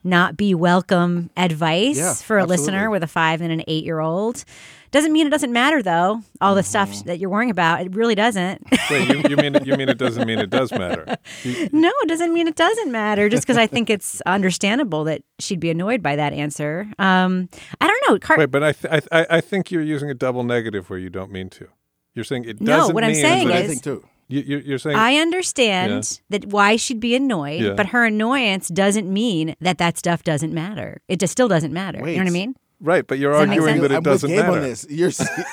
[0.04, 4.00] not be welcome advice Yeah, for a listener with a five and an eight year
[4.00, 4.44] old.
[4.92, 6.22] Doesn't mean it doesn't matter though.
[6.42, 8.66] All the stuff that you're worrying about, it really doesn't.
[8.90, 11.16] Wait, you, you mean you mean it doesn't mean it does matter?
[11.44, 13.30] You- no, it doesn't mean it doesn't matter.
[13.30, 16.88] Just because I think it's understandable that she'd be annoyed by that answer.
[16.98, 18.18] Um, I don't know.
[18.18, 20.98] Car- Wait, but I, th- I I I think you're using a double negative where
[20.98, 21.68] you don't mean to.
[22.16, 24.04] You're saying it doesn't what I'm saying That's what I is- think too.
[24.30, 27.74] You, you, you're saying I understand that why she'd be annoyed, Yeah.
[27.74, 31.02] but her annoyance doesn't mean that that stuff doesn't matter.
[31.08, 32.00] It just still doesn't matter.
[32.00, 32.56] You know what I mean?
[32.82, 33.82] Right, but you're Does that make arguing sense?
[33.82, 34.52] that it I'm doesn't Gabe matter.
[34.54, 34.88] on this.
[34.90, 35.10] You're,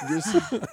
[0.09, 0.21] you're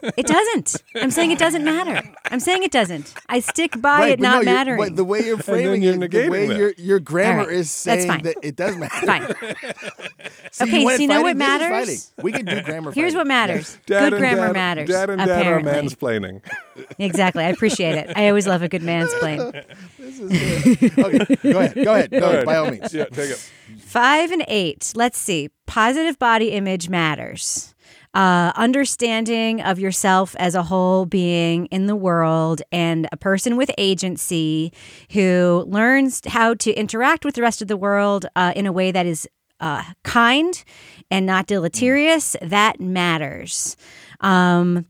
[0.18, 0.84] It doesn't.
[0.98, 2.08] I'm saying it doesn't matter.
[2.30, 3.12] I'm saying it doesn't.
[3.28, 4.78] I stick by right, it but not no, you're- mattering.
[4.78, 6.58] But the way you're framing you're it, the negating way that.
[6.58, 8.22] your your grammar All right, is that's saying fine.
[8.22, 9.06] that it does matter.
[9.08, 9.28] Fine.
[10.52, 11.70] See, Okay, wanted so you know fighting, what this is matters?
[12.14, 12.24] fighting.
[12.24, 12.92] We can do grammar.
[12.92, 13.18] Here's fighting.
[13.18, 13.78] what matters.
[13.88, 14.90] Dad Good and grammar dad, matters.
[14.90, 15.72] Dad and dad are apparently.
[15.96, 16.42] mansplaining.
[17.00, 17.44] Exactly.
[17.44, 18.12] I appreciate it.
[18.16, 19.40] I always love a good mansplain.
[20.00, 21.40] Okay, go ahead.
[21.42, 22.12] Go ahead.
[22.12, 22.46] Go ahead.
[22.46, 22.94] By all means.
[22.94, 23.50] Yeah, take it.
[23.80, 24.94] Five and eight.
[24.96, 25.50] Let's see.
[25.66, 27.74] Positive body image matters.
[28.14, 33.72] Uh, understanding of yourself as a whole being in the world and a person with
[33.76, 34.72] agency
[35.14, 38.92] who learns how to interact with the rest of the world uh, in a way
[38.92, 39.28] that is
[39.60, 40.64] uh, kind
[41.10, 43.76] and not deleterious, that matters.
[44.22, 44.86] Um,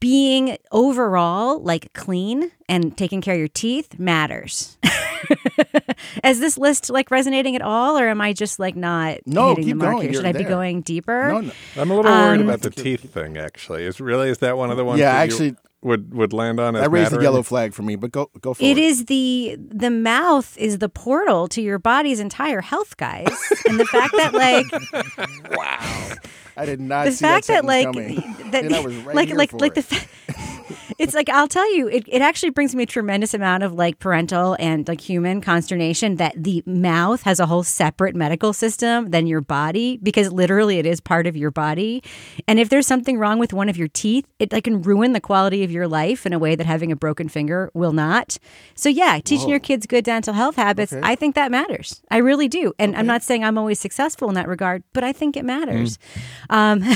[0.00, 4.76] being overall like clean and taking care of your teeth matters.
[6.24, 9.64] Is this list like resonating at all, or am I just like not No, hitting
[9.64, 10.02] keep the mark going.
[10.02, 10.12] here?
[10.12, 11.28] You're Should I be going deeper?
[11.32, 11.52] No, no.
[11.76, 13.36] I'm a little worried Um, about the teeth thing.
[13.38, 14.98] Actually, is really is that one of the ones?
[15.00, 16.76] Yeah, that you actually- would would land on.
[16.76, 19.56] As I raised the yellow flag for me, but go go for It is the
[19.58, 23.26] the mouth is the portal to your body's entire health, guys.
[23.68, 24.66] and the fact that like
[26.56, 28.16] I did not the see fact that, that, like coming.
[28.50, 30.06] that and I was right like like like the fa-
[30.98, 33.98] it's like I'll tell you it, it actually brings me a tremendous amount of like
[33.98, 39.26] parental and like human consternation that the mouth has a whole separate medical system than
[39.26, 42.02] your body because literally it is part of your body.
[42.46, 45.20] And if there's something wrong with one of your teeth it like, can ruin the
[45.20, 48.38] quality of your life in a way that having a broken finger will not.
[48.74, 52.02] So yeah teaching your kids good dental health habits I think that matters.
[52.10, 52.72] I really do.
[52.78, 55.98] And I'm not saying I'm always successful in that regard but I think it matters.
[56.50, 56.82] Um,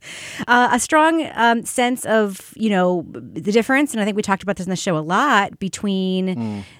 [0.48, 4.42] uh, a strong um, sense of you know the difference and i think we talked
[4.42, 6.26] about this in the show a lot between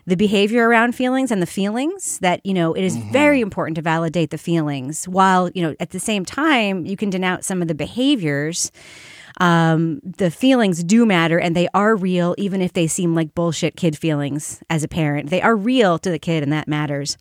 [0.06, 3.82] the behavior around feelings and the feelings that you know it is very important to
[3.82, 7.68] validate the feelings while you know at the same time you can denounce some of
[7.68, 8.70] the behaviors
[9.40, 13.74] um, the feelings do matter and they are real even if they seem like bullshit
[13.74, 15.30] kid feelings as a parent.
[15.30, 17.16] They are real to the kid and that matters.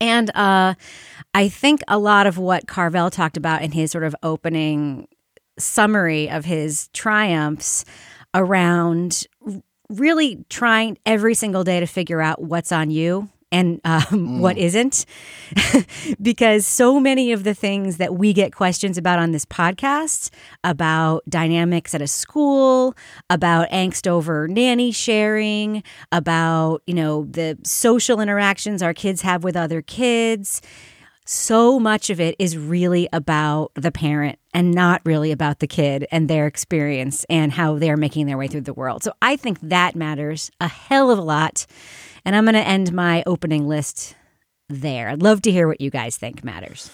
[0.00, 0.74] And uh,
[1.34, 5.08] I think a lot of what Carvell talked about in his sort of opening
[5.58, 7.84] summary of his triumphs
[8.34, 9.26] around
[9.88, 15.06] really trying every single day to figure out what's on you and um, what isn't.
[16.22, 20.30] because so many of the things that we get questions about on this podcast
[20.64, 22.96] about dynamics at a school,
[23.30, 29.56] about angst over nanny sharing, about, you know, the social interactions our kids have with
[29.56, 30.60] other kids
[31.24, 36.06] so much of it is really about the parent and not really about the kid
[36.10, 39.02] and their experience and how they're making their way through the world.
[39.02, 41.66] So I think that matters a hell of a lot.
[42.24, 44.16] And I'm going to end my opening list
[44.68, 45.08] there.
[45.08, 46.90] I'd love to hear what you guys think matters.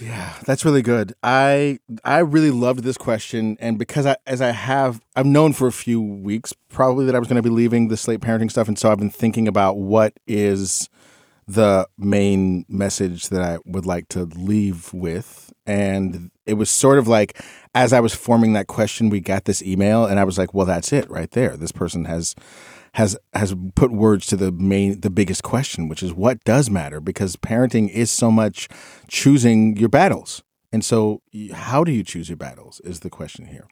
[0.00, 1.14] Yeah, that's really good.
[1.22, 5.66] I I really loved this question, and because I as I have I've known for
[5.66, 8.68] a few weeks probably that I was going to be leaving the slate parenting stuff,
[8.68, 10.90] and so I've been thinking about what is
[11.46, 17.06] the main message that I would like to leave with, and it was sort of
[17.08, 17.40] like
[17.74, 20.66] as I was forming that question, we got this email, and I was like, well,
[20.66, 21.56] that's it right there.
[21.56, 22.34] This person has
[22.96, 26.98] has has put words to the main the biggest question which is what does matter?
[27.00, 28.68] Because parenting is so much
[29.06, 30.42] choosing your battles.
[30.72, 31.20] And so
[31.52, 33.68] how do you choose your battles is the question here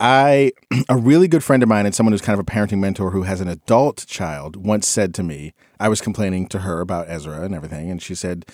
[0.00, 0.52] i
[0.88, 3.22] a really good friend of mine and someone who's kind of a parenting mentor who
[3.22, 7.42] has an adult child once said to me i was complaining to her about ezra
[7.42, 8.46] and everything and she said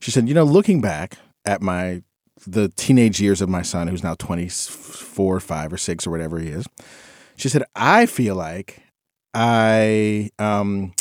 [0.00, 2.02] she said you know looking back at my
[2.46, 6.48] the teenage years of my son who's now 24 5 or 6 or whatever he
[6.48, 6.66] is
[7.36, 8.82] she said i feel like
[9.34, 10.92] I um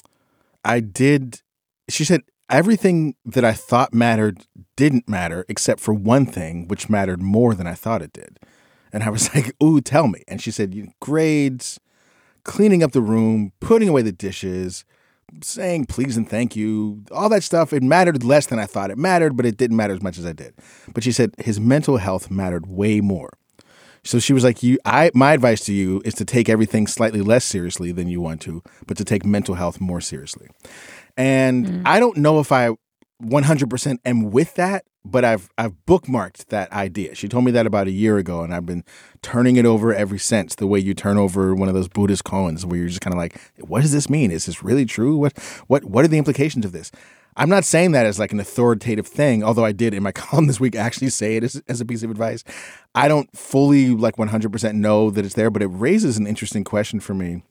[0.63, 1.41] I did
[1.89, 7.21] she said everything that I thought mattered didn't matter except for one thing which mattered
[7.21, 8.39] more than I thought it did.
[8.93, 11.79] And I was like, "Ooh, tell me." And she said, "Grades,
[12.43, 14.85] cleaning up the room, putting away the dishes,
[15.41, 18.97] saying please and thank you, all that stuff, it mattered less than I thought it
[18.97, 20.53] mattered, but it didn't matter as much as I did."
[20.93, 23.31] But she said his mental health mattered way more.
[24.03, 27.21] So she was like, "You, I, my advice to you is to take everything slightly
[27.21, 30.47] less seriously than you want to, but to take mental health more seriously."
[31.17, 31.81] And mm.
[31.85, 32.71] I don't know if I
[33.21, 37.15] 100% am with that, but I've I've bookmarked that idea.
[37.15, 38.83] She told me that about a year ago, and I've been
[39.21, 40.55] turning it over ever since.
[40.55, 43.17] The way you turn over one of those Buddhist koans, where you're just kind of
[43.17, 44.31] like, "What does this mean?
[44.31, 45.17] Is this really true?
[45.17, 46.91] What what what are the implications of this?"
[47.37, 50.47] I'm not saying that as like an authoritative thing, although I did in my column
[50.47, 52.43] this week actually say it as, as a piece of advice.
[52.93, 56.99] I don't fully like 100% know that it's there, but it raises an interesting question
[56.99, 57.43] for me,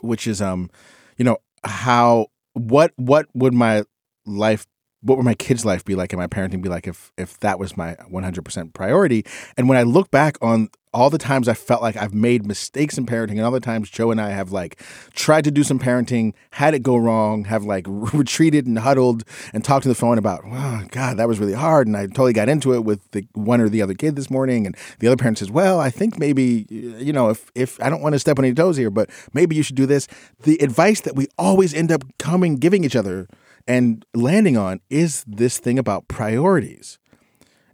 [0.00, 0.70] which is, um,
[1.18, 3.84] you know, how what what would my
[4.26, 4.66] life
[5.02, 7.58] what would my kids' life be like and my parenting be like if if that
[7.58, 9.24] was my 100% priority?
[9.56, 12.98] And when I look back on all the times I felt like I've made mistakes
[12.98, 14.80] in parenting, and all the times Joe and I have like
[15.14, 19.64] tried to do some parenting, had it go wrong, have like retreated and huddled and
[19.64, 22.48] talked to the phone about, oh God, that was really hard, and I totally got
[22.48, 25.38] into it with the one or the other kid this morning, and the other parent
[25.38, 28.44] says, well, I think maybe you know if if I don't want to step on
[28.44, 30.06] any toes here, but maybe you should do this.
[30.42, 33.28] The advice that we always end up coming giving each other
[33.66, 36.98] and landing on is this thing about priorities.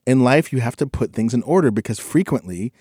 [0.07, 2.73] In life, you have to put things in order because frequently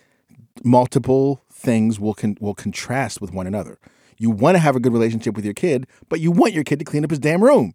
[0.64, 3.80] multiple things will con- will contrast with one another.
[4.18, 6.80] You want to have a good relationship with your kid, but you want your kid
[6.80, 7.74] to clean up his damn room.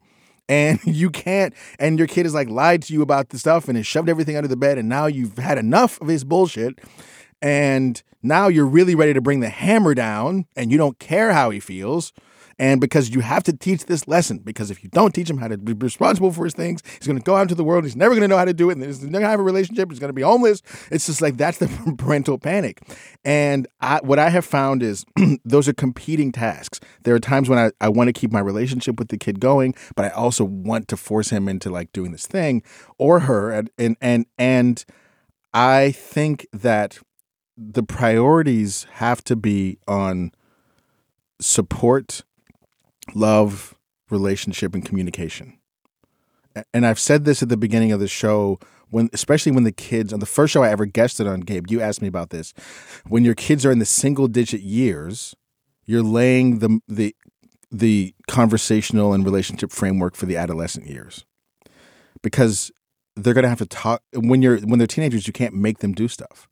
[0.48, 3.76] And you can't, and your kid has like lied to you about the stuff and
[3.76, 6.80] has shoved everything under the bed, and now you've had enough of his bullshit.
[7.40, 11.50] And now you're really ready to bring the hammer down, and you don't care how
[11.50, 12.12] he feels
[12.62, 14.38] and because you have to teach this lesson.
[14.38, 17.18] Because if you don't teach him how to be responsible for his things, he's going
[17.18, 17.82] to go out into the world.
[17.82, 18.74] He's never going to know how to do it.
[18.74, 19.90] And he's never going to have a relationship.
[19.90, 20.62] He's going to be homeless.
[20.88, 21.66] It's just like that's the
[21.98, 22.80] parental panic.
[23.24, 25.04] And I, what I have found is
[25.44, 26.78] those are competing tasks.
[27.02, 29.74] There are times when I, I want to keep my relationship with the kid going,
[29.96, 32.62] but I also want to force him into like doing this thing
[32.96, 33.50] or her.
[33.50, 34.84] And, and, and, and
[35.52, 37.00] I think that
[37.56, 40.30] the priorities have to be on
[41.40, 42.22] support
[43.14, 43.74] love,
[44.10, 45.58] relationship, and communication.
[46.74, 48.58] And I've said this at the beginning of the show
[48.90, 51.80] when especially when the kids on the first show I ever guested on, Gabe, you
[51.80, 52.52] asked me about this.
[53.08, 55.34] When your kids are in the single digit years,
[55.86, 57.16] you're laying the the
[57.70, 61.24] the conversational and relationship framework for the adolescent years.
[62.22, 62.70] Because
[63.16, 65.94] they're going to have to talk when you're when they're teenagers, you can't make them
[65.94, 66.48] do stuff.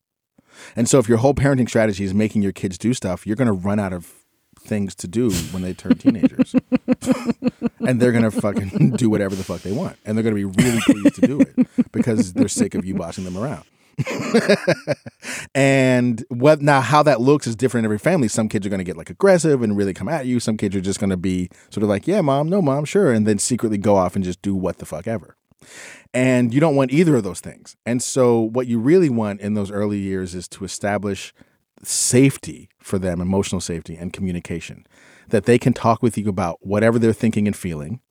[0.75, 3.47] And so if your whole parenting strategy is making your kids do stuff, you're going
[3.47, 4.20] to run out of
[4.61, 6.55] things to do when they turn teenagers.
[7.85, 9.97] and they're going to fucking do whatever the fuck they want.
[10.05, 12.95] And they're going to be really pleased to do it because they're sick of you
[12.95, 13.65] bossing them around.
[15.55, 18.27] and what now how that looks is different in every family.
[18.27, 20.39] Some kids are going to get like aggressive and really come at you.
[20.39, 23.11] Some kids are just going to be sort of like, "Yeah, mom, no, mom, sure,"
[23.11, 25.35] and then secretly go off and just do what the fuck ever.
[26.13, 27.75] And you don't want either of those things.
[27.85, 31.33] And so what you really want in those early years is to establish
[31.83, 34.85] safety for them, emotional safety and communication,
[35.29, 38.01] that they can talk with you about whatever they're thinking and feeling,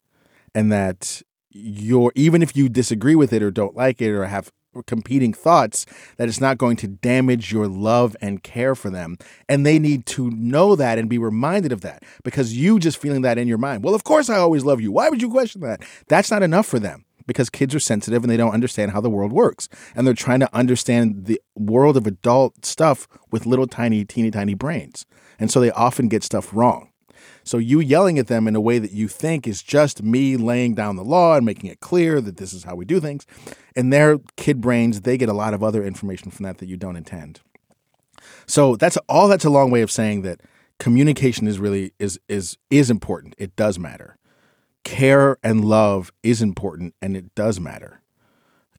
[0.54, 4.50] and that you're, even if you disagree with it or don't like it or have
[4.86, 5.84] competing thoughts,
[6.16, 9.18] that it's not going to damage your love and care for them.
[9.48, 13.22] And they need to know that and be reminded of that because you just feeling
[13.22, 14.92] that in your mind, well, of course I always love you.
[14.92, 15.82] Why would you question that?
[16.06, 19.08] That's not enough for them because kids are sensitive and they don't understand how the
[19.08, 19.68] world works.
[19.94, 24.54] And they're trying to understand the world of adult stuff with little tiny, teeny tiny
[24.54, 25.06] brains.
[25.38, 26.90] And so they often get stuff wrong.
[27.44, 30.74] So you yelling at them in a way that you think is just me laying
[30.74, 33.26] down the law and making it clear that this is how we do things.
[33.76, 36.76] In their kid brains, they get a lot of other information from that that you
[36.76, 37.40] don't intend.
[38.46, 40.40] So that's all that's a long way of saying that
[40.80, 43.36] communication is really is is is important.
[43.38, 44.16] It does matter
[44.84, 48.00] care and love is important and it does matter.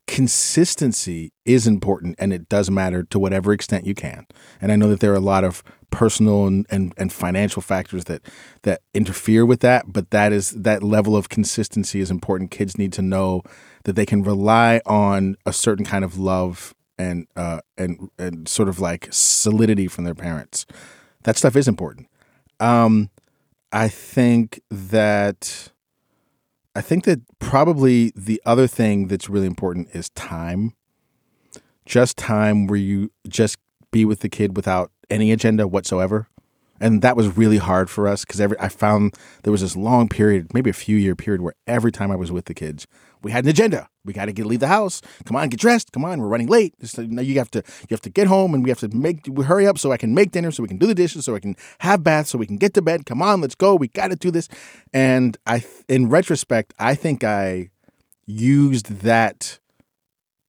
[0.07, 4.25] Consistency is important and it does matter to whatever extent you can.
[4.59, 8.05] And I know that there are a lot of personal and, and, and financial factors
[8.05, 8.21] that
[8.63, 12.51] that interfere with that, but that is that level of consistency is important.
[12.51, 13.43] Kids need to know
[13.83, 18.69] that they can rely on a certain kind of love and uh, and and sort
[18.69, 20.65] of like solidity from their parents.
[21.23, 22.07] That stuff is important.
[22.59, 23.09] Um,
[23.71, 25.71] I think that
[26.73, 30.73] I think that probably the other thing that's really important is time.
[31.85, 33.57] Just time where you just
[33.91, 36.27] be with the kid without any agenda whatsoever.
[36.79, 39.13] And that was really hard for us because every I found
[39.43, 42.31] there was this long period, maybe a few year period, where every time I was
[42.31, 42.87] with the kids,
[43.21, 43.87] we had an agenda.
[44.03, 45.01] We got to get leave the house.
[45.25, 45.91] Come on, get dressed.
[45.91, 46.73] Come on, we're running late.
[46.83, 48.89] So, uh, you, you have to you have to get home and we have to
[48.89, 51.25] make we hurry up so I can make dinner, so we can do the dishes,
[51.25, 53.05] so I can have baths, so we can get to bed.
[53.05, 53.75] Come on, let's go.
[53.75, 54.47] We got to do this.
[54.93, 57.69] And I, in retrospect, I think I
[58.25, 59.59] used that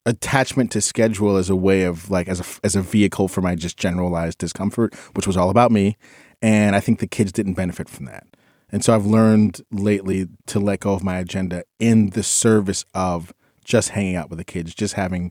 [0.05, 3.55] attachment to schedule as a way of like as a as a vehicle for my
[3.55, 5.97] just generalized discomfort, which was all about me.
[6.41, 8.27] And I think the kids didn't benefit from that.
[8.73, 13.33] And so I've learned lately to let go of my agenda in the service of
[13.65, 15.31] just hanging out with the kids, just having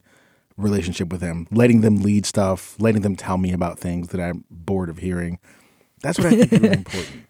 [0.58, 4.46] relationship with them, letting them lead stuff, letting them tell me about things that I'm
[4.50, 5.40] bored of hearing.
[6.02, 7.24] That's what I think is really important.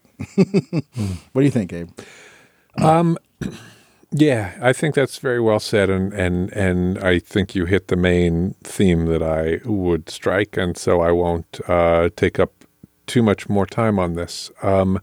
[1.32, 1.90] what do you think, Abe?
[2.78, 3.18] Um,
[4.12, 7.96] yeah, I think that's very well said, and and and I think you hit the
[7.96, 12.64] main theme that I would strike, and so I won't uh, take up
[13.06, 14.50] too much more time on this.
[14.62, 15.00] Um,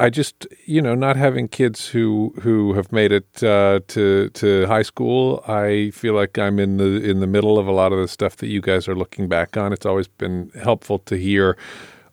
[0.00, 4.66] I just you know not having kids who who have made it uh, to to
[4.66, 5.44] high school.
[5.46, 8.36] I feel like I'm in the in the middle of a lot of the stuff
[8.36, 9.74] that you guys are looking back on.
[9.74, 11.58] It's always been helpful to hear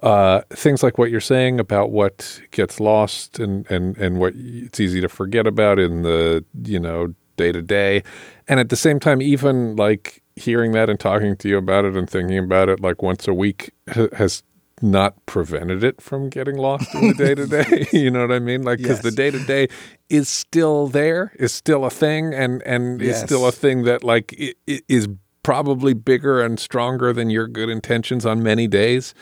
[0.04, 4.80] uh, things like what you're saying about what gets lost and and and what it's
[4.82, 8.04] easy to forget about in the you know day to day,
[8.50, 11.96] and at the same time, even like hearing that and talking to you about it
[11.96, 13.72] and thinking about it like once a week
[14.18, 14.44] has
[14.82, 17.88] not prevented it from getting lost in the day to day.
[17.92, 18.64] You know what I mean?
[18.64, 19.68] Like because the day to day
[20.10, 24.36] is still there, is still a thing, and and is still a thing that like
[24.40, 25.08] i- i- is
[25.44, 29.14] probably bigger and stronger than your good intentions on many days.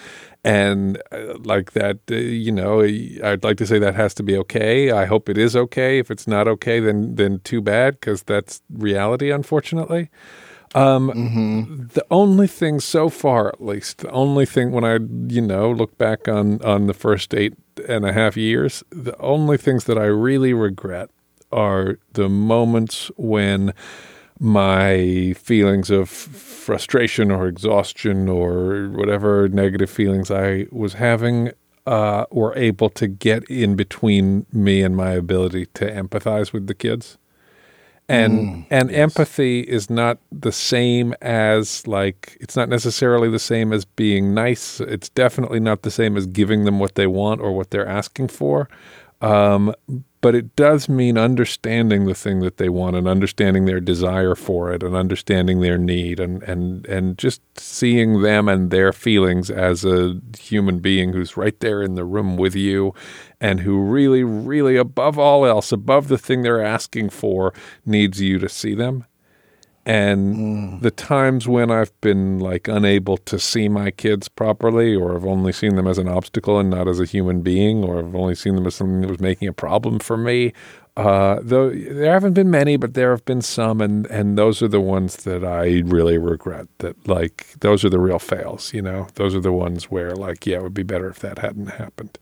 [0.44, 4.38] And uh, like that, uh, you know, I'd like to say that has to be
[4.38, 4.92] okay.
[4.92, 5.98] I hope it is okay.
[6.00, 10.10] If it's not okay, then then too bad, because that's reality, unfortunately.
[10.76, 14.96] Um, The only thing so far, at least, the only thing when I,
[15.34, 17.54] you know, look back on on the first eight
[17.88, 21.10] and a half years, the only things that I really regret
[21.52, 23.74] are the moments when
[24.40, 31.52] my feelings of frustration or exhaustion or whatever negative feelings I was having
[31.86, 36.74] uh, were able to get in between me and my ability to empathize with the
[36.74, 37.18] kids
[38.08, 43.74] and mm, and empathy is not the same as like it's not necessarily the same
[43.74, 44.80] as being nice.
[44.80, 48.28] It's definitely not the same as giving them what they want or what they're asking
[48.28, 48.70] for
[49.26, 49.74] um,
[50.22, 54.72] but it does mean understanding the thing that they want and understanding their desire for
[54.72, 59.84] it and understanding their need and and and just seeing them and their feelings as
[59.84, 62.94] a human being who's right there in the room with you
[63.42, 67.52] and who really really above all else above the thing they're asking for
[67.84, 69.06] needs you to see them
[69.86, 75.26] and the times when I've been like unable to see my kids properly, or I've
[75.26, 78.36] only seen them as an obstacle and not as a human being, or I've only
[78.36, 80.54] seen them as something that was making a problem for me,
[80.98, 84.68] uh, though there haven't been many, but there have been some, and and those are
[84.68, 86.68] the ones that I really regret.
[86.80, 88.74] That like those are the real fails.
[88.74, 91.40] You know, those are the ones where like yeah, it would be better if that
[91.40, 92.18] hadn't happened.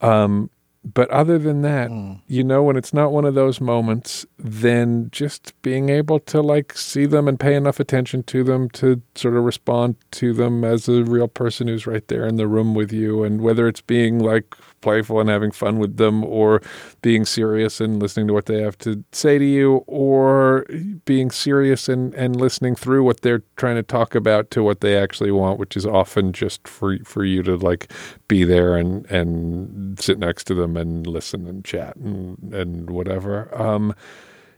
[0.00, 0.50] Um,
[0.84, 2.14] but other than that, hmm.
[2.26, 6.76] you know, when it's not one of those moments, then just being able to like
[6.76, 10.88] see them and pay enough attention to them to sort of respond to them as
[10.88, 13.24] a real person who's right there in the room with you.
[13.24, 16.60] And whether it's being like playful and having fun with them or
[17.00, 20.66] being serious and listening to what they have to say to you or
[21.06, 24.94] being serious and, and listening through what they're trying to talk about to what they
[24.98, 27.90] actually want, which is often just for for you to like
[28.28, 33.48] be there and and sit next to them and listen and chat and and whatever.
[33.60, 33.94] Um,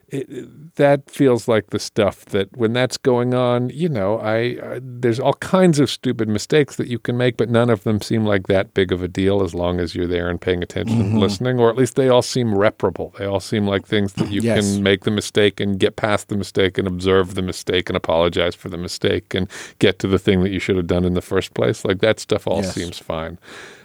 [0.09, 4.81] it, that feels like the stuff that when that's going on, you know, I, I
[4.81, 8.25] there's all kinds of stupid mistakes that you can make, but none of them seem
[8.25, 11.15] like that big of a deal as long as you're there and paying attention and
[11.15, 11.19] Mhm.
[11.19, 13.15] listening, or at least they all seem reparable.
[13.19, 14.75] They all seem like things that you Yes.
[14.77, 18.55] can make the mistake and get past the mistake and observe the mistake and apologize
[18.55, 19.49] for the mistake and
[19.81, 21.85] get to the thing that you should have done in the first place.
[21.85, 22.75] Like that stuff all Yes.
[22.75, 23.39] seems fine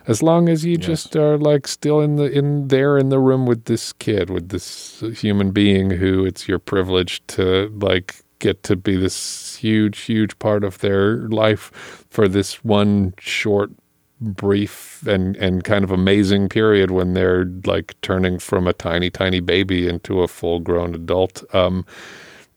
[0.08, 3.45] as long as you just are like still in the in there in the room
[3.45, 8.76] with this kid with this human being who it's your privilege to like get to
[8.76, 13.72] be this huge huge part of their life for this one short
[14.20, 19.39] brief and and kind of amazing period when they're like turning from a tiny tiny
[19.39, 21.43] baby into a full grown adult.
[21.56, 21.86] Um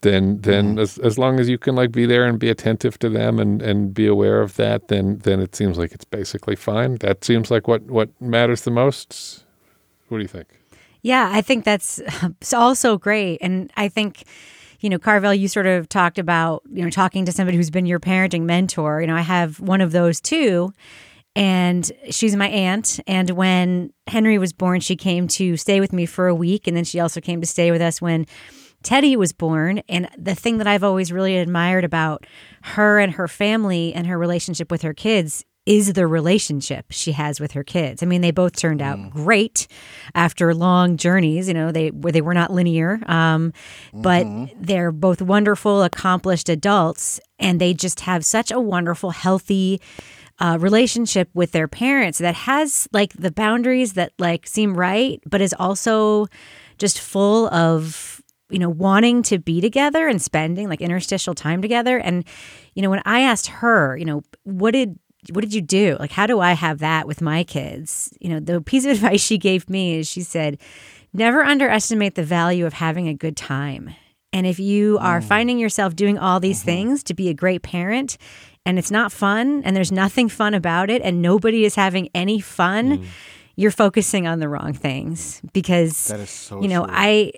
[0.05, 0.79] then then mm-hmm.
[0.79, 3.61] as as long as you can like be there and be attentive to them and
[3.61, 7.51] and be aware of that then then it seems like it's basically fine that seems
[7.51, 9.45] like what what matters the most
[10.09, 10.49] what do you think
[11.05, 12.01] Yeah, I think that's
[12.55, 13.37] also great.
[13.43, 14.25] And I think,
[14.81, 17.85] you know, Carvell, you sort of talked about, you know, talking to somebody who's been
[17.85, 19.03] your parenting mentor.
[19.03, 20.73] You know, I have one of those too.
[21.37, 23.01] And she's my aunt.
[23.07, 26.67] And when Henry was born, she came to stay with me for a week.
[26.67, 28.27] And then she also came to stay with us when
[28.85, 29.83] Teddy was born.
[29.89, 32.27] And the thing that I've always really admired about
[32.63, 37.41] her and her family and her relationship with her kids is the relationship she has
[37.41, 38.03] with her kids.
[38.03, 39.67] I mean, they both turned out great
[40.15, 41.49] after long journeys.
[41.49, 43.53] You know, they where they were not linear, um,
[43.95, 44.27] but
[44.61, 49.81] they're both wonderful, accomplished adults, and they just have such a wonderful, healthy
[50.39, 55.41] uh, relationship with their parents that has like the boundaries that like seem right, but
[55.41, 56.27] is also
[56.77, 58.14] just full of
[58.55, 61.99] you know wanting to be together and spending like interstitial time together.
[61.99, 62.25] And
[62.75, 64.99] you know, when I asked her, you know, what did
[65.33, 65.97] what did you do?
[65.99, 68.13] Like, how do I have that with my kids?
[68.21, 70.59] You know, the piece of advice she gave me is she said,
[71.13, 73.95] never underestimate the value of having a good time.
[74.33, 75.25] And if you are mm.
[75.25, 76.67] finding yourself doing all these mm-hmm.
[76.67, 78.19] things to be a great parent
[78.67, 82.41] and it's not fun and there's nothing fun about it and nobody is having any
[82.41, 83.07] fun, mm.
[83.55, 86.95] you're focusing on the wrong things because That is so you know true.
[86.95, 87.33] I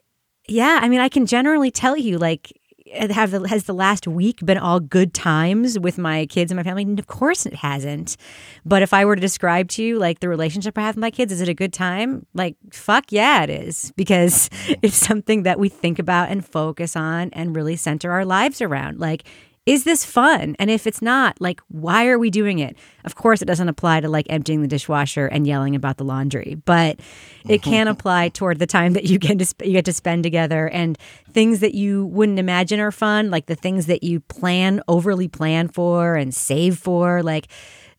[0.48, 2.52] yeah I mean I can generally tell you like
[2.94, 6.62] have the, has the last week been all good times with my kids and my
[6.62, 6.82] family?
[6.82, 8.16] And Of course it hasn't.
[8.64, 11.10] But if I were to describe to you like the relationship I have with my
[11.10, 12.26] kids, is it a good time?
[12.34, 14.50] Like fuck yeah, it is because
[14.82, 18.98] it's something that we think about and focus on and really center our lives around.
[19.00, 19.24] Like
[19.66, 20.54] is this fun?
[20.60, 22.76] And if it's not, like, why are we doing it?
[23.04, 26.56] Of course, it doesn't apply to like emptying the dishwasher and yelling about the laundry,
[26.64, 27.00] but
[27.48, 30.22] it can apply toward the time that you get to sp- you get to spend
[30.22, 30.96] together and
[31.32, 35.66] things that you wouldn't imagine are fun, like the things that you plan overly plan
[35.68, 37.48] for and save for, like.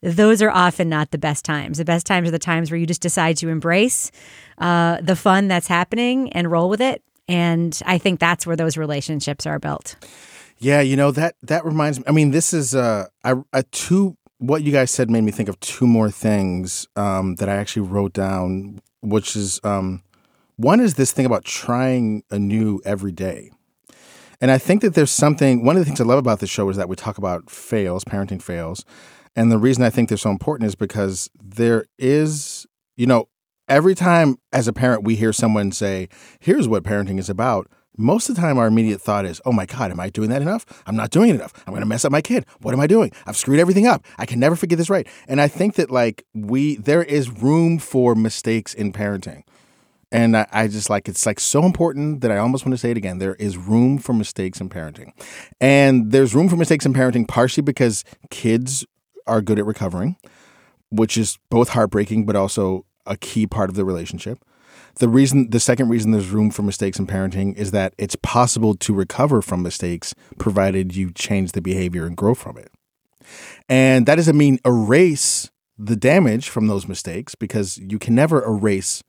[0.03, 1.79] Those are often not the best times.
[1.79, 4.11] The best times are the times where you just decide to embrace
[4.59, 7.01] uh, the fun that's happening and roll with it.
[7.27, 9.95] And I think that's where those relationships are built.
[10.59, 12.05] Yeah, you know that that reminds me.
[12.07, 14.17] I mean, this is a, I, I two.
[14.39, 17.87] What you guys said made me think of two more things um, that I actually
[17.87, 20.03] wrote down, which is um,
[20.57, 23.51] one is this thing about trying anew every day.
[24.39, 26.69] And I think that there's something, one of the things I love about this show
[26.69, 28.85] is that we talk about fails, parenting fails.
[29.35, 33.29] And the reason I think they're so important is because there is, you know,
[33.67, 37.67] every time as a parent we hear someone say, here's what parenting is about,
[37.97, 40.41] most of the time our immediate thought is, oh my God, am I doing that
[40.41, 40.65] enough?
[40.85, 41.53] I'm not doing it enough.
[41.65, 42.45] I'm going to mess up my kid.
[42.61, 43.11] What am I doing?
[43.25, 44.05] I've screwed everything up.
[44.17, 45.07] I can never forget this right.
[45.27, 49.43] And I think that like we, there is room for mistakes in parenting.
[50.11, 52.91] And I, I just like it's like so important that I almost want to say
[52.91, 53.17] it again.
[53.17, 55.11] There is room for mistakes in parenting.
[55.59, 58.85] And there's room for mistakes in parenting partially because kids
[59.25, 60.15] are good at recovering,
[60.89, 64.39] which is both heartbreaking but also a key part of the relationship.
[64.99, 68.75] The reason the second reason there's room for mistakes in parenting is that it's possible
[68.75, 72.71] to recover from mistakes provided you change the behavior and grow from it.
[73.69, 79.03] And that doesn't mean erase the damage from those mistakes because you can never erase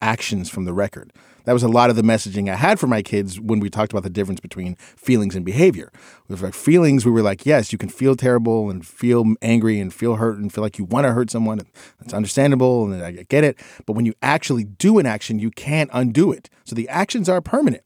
[0.00, 1.12] actions from the record.
[1.44, 3.90] That was a lot of the messaging I had for my kids when we talked
[3.90, 5.90] about the difference between feelings and behavior.
[6.28, 9.92] With like feelings, we were like, yes, you can feel terrible and feel angry and
[9.92, 11.60] feel hurt and feel like you want to hurt someone.
[12.00, 13.58] That's understandable and I get it.
[13.86, 16.50] But when you actually do an action, you can't undo it.
[16.64, 17.84] So the actions are permanent.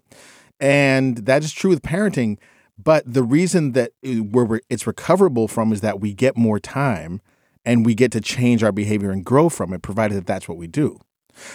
[0.58, 2.38] And that is true with parenting.
[2.82, 7.20] But the reason that where it's recoverable from is that we get more time
[7.64, 10.58] and we get to change our behavior and grow from it, provided that that's what
[10.58, 10.98] we do.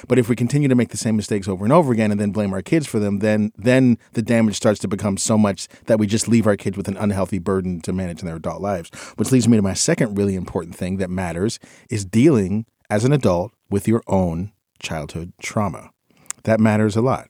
[0.07, 2.32] But if we continue to make the same mistakes over and over again and then
[2.32, 5.99] blame our kids for them, then then the damage starts to become so much that
[5.99, 8.89] we just leave our kids with an unhealthy burden to manage in their adult lives.
[9.15, 11.59] Which leads me to my second really important thing that matters
[11.89, 15.89] is dealing as an adult with your own childhood trauma.
[16.43, 17.30] That matters a lot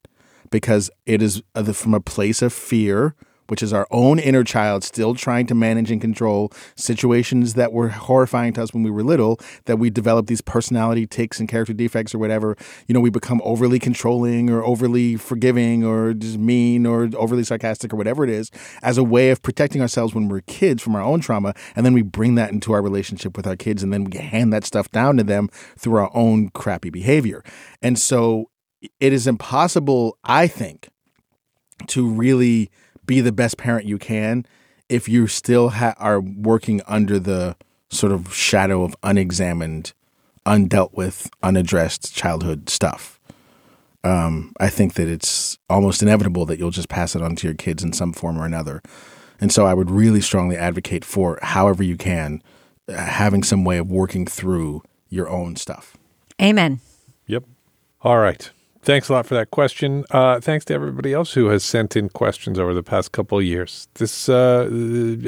[0.52, 3.16] because it is uh, from a place of fear,
[3.48, 7.90] which is our own inner child still trying to manage and control situations that were
[7.90, 11.74] horrifying to us when we were little, that we develop these personality tics and character
[11.74, 12.56] defects or whatever.
[12.88, 17.94] You know, we become overly controlling or overly forgiving or just mean or overly sarcastic
[17.94, 21.02] or whatever it is as a way of protecting ourselves when we're kids from our
[21.02, 21.54] own trauma.
[21.76, 24.54] And then we bring that into our relationship with our kids and then we hand
[24.54, 27.44] that stuff down to them through our own crappy behavior.
[27.82, 28.50] And so
[29.00, 30.90] it is impossible, I think,
[31.88, 32.70] to really
[33.08, 34.46] be the best parent you can
[34.90, 37.56] if you still ha- are working under the
[37.90, 39.94] sort of shadow of unexamined,
[40.46, 43.20] undealt with, unaddressed childhood stuff.
[44.04, 47.56] Um, I think that it's almost inevitable that you'll just pass it on to your
[47.56, 48.82] kids in some form or another.
[49.42, 52.42] And so I would really strongly advocate for, however you can,
[52.88, 55.98] uh, having some way of working through your own stuff.
[56.42, 56.80] Amen.
[57.26, 57.44] Yep.
[58.02, 58.50] All right.
[58.88, 60.06] Thanks a lot for that question.
[60.12, 63.44] Uh, thanks to everybody else who has sent in questions over the past couple of
[63.44, 63.90] years.
[63.96, 64.62] This uh,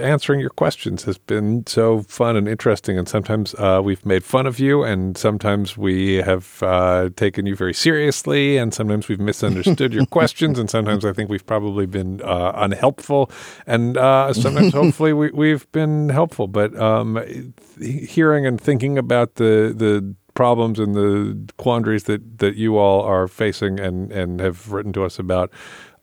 [0.01, 4.47] answering your questions has been so fun and interesting, and sometimes uh, we've made fun
[4.47, 9.93] of you, and sometimes we have uh, taken you very seriously, and sometimes we've misunderstood
[9.93, 13.29] your questions, and sometimes I think we've probably been uh, unhelpful,
[13.67, 16.47] and uh, sometimes hopefully we, we've been helpful.
[16.47, 22.77] But um, hearing and thinking about the the problems and the quandaries that, that you
[22.77, 25.51] all are facing and, and have written to us about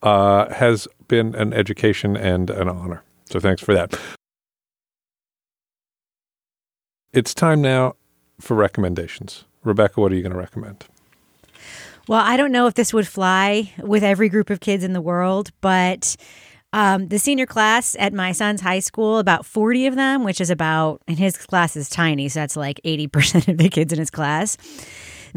[0.02, 3.02] uh, has been an education and an honor.
[3.30, 3.98] So thanks for that.
[7.14, 7.94] It's time now
[8.38, 9.44] for recommendations.
[9.64, 10.84] Rebecca, what are you going to recommend?
[12.06, 15.00] Well, I don't know if this would fly with every group of kids in the
[15.00, 16.14] world, but
[16.76, 20.50] um, the senior class at my son's high school, about 40 of them, which is
[20.50, 24.10] about, and his class is tiny, so that's like 80% of the kids in his
[24.10, 24.58] class.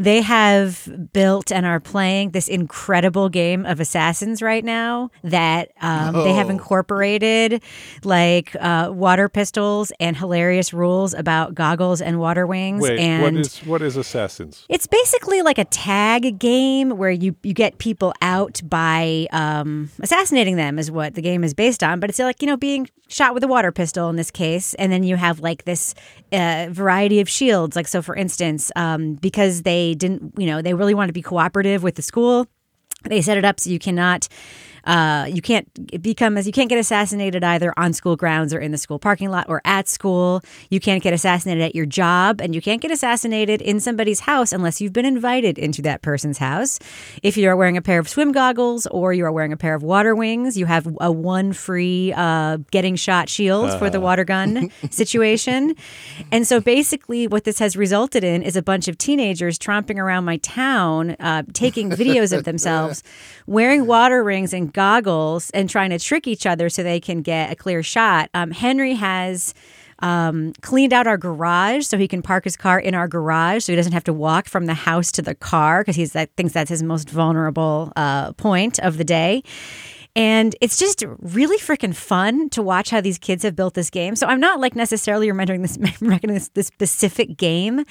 [0.00, 6.14] They have built and are playing this incredible game of Assassins right now that um,
[6.24, 6.50] they have Oh.
[6.50, 7.62] incorporated
[8.02, 12.82] like uh, water pistols and hilarious rules about goggles and water wings.
[12.82, 14.64] Wait, and what is what is Assassins?
[14.68, 20.56] it's basically like a tag game where you, you get people out by um, assassinating
[20.56, 22.00] them, is what the game is based on.
[22.00, 24.72] But it's like, you know, being shot with a water pistol in this case.
[24.74, 25.94] And then you have like this
[26.32, 27.76] uh, variety of shields.
[27.76, 31.22] Like, so for instance, um, because they didn't, you know, they really want to be
[31.22, 32.46] cooperative with the school,
[33.04, 34.28] they set it up so you cannot
[34.84, 38.72] uh, you can't become as you can't get assassinated either on school grounds or in
[38.72, 40.42] the school parking lot or at school.
[40.70, 44.52] You can't get assassinated at your job, and you can't get assassinated in somebody's house
[44.52, 46.78] unless you've been invited into that person's house.
[47.22, 49.74] If you are wearing a pair of swim goggles or you are wearing a pair
[49.74, 54.24] of water wings, you have a one free uh, getting shot shield for the water
[54.24, 55.74] gun situation.
[56.32, 60.24] And so basically, what this has resulted in is a bunch of teenagers tromping around
[60.24, 63.02] my town, uh, taking videos of themselves
[63.46, 67.52] wearing water rings and goggles and trying to trick each other so they can get
[67.52, 68.30] a clear shot.
[68.34, 69.54] Um, Henry has.
[70.02, 73.72] Um, cleaned out our garage so he can park his car in our garage so
[73.72, 76.54] he doesn't have to walk from the house to the car because he's that thinks
[76.54, 79.42] that's his most vulnerable uh, point of the day.
[80.16, 84.16] And it's just really freaking fun to watch how these kids have built this game.
[84.16, 87.84] So I'm not like necessarily remembering this, recommending this, this specific game,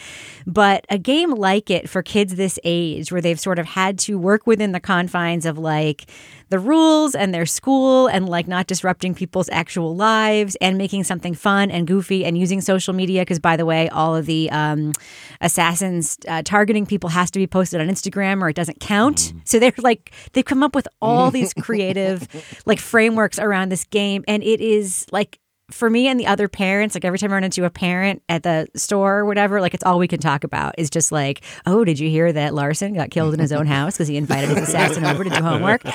[0.46, 4.20] but a game like it for kids this age where they've sort of had to
[4.20, 6.12] work within the confines of like
[6.50, 11.34] the rules and their school and like not disrupting people's actual lives and making something
[11.34, 13.22] fun and goofy and using social media.
[13.22, 14.92] Because by the way, all of the um,
[15.42, 19.34] assassins uh, targeting people has to be posted on Instagram or it doesn't count.
[19.46, 22.28] So they're like, they've come up with all these creative
[22.66, 24.24] like frameworks around this game.
[24.28, 25.40] And it is like,
[25.72, 28.44] for me and the other parents, like every time I run into a parent at
[28.44, 31.84] the store or whatever, like it's all we can talk about is just like, oh,
[31.84, 34.70] did you hear that Larson got killed in his own house because he invited his
[34.70, 35.82] assassin over to do homework?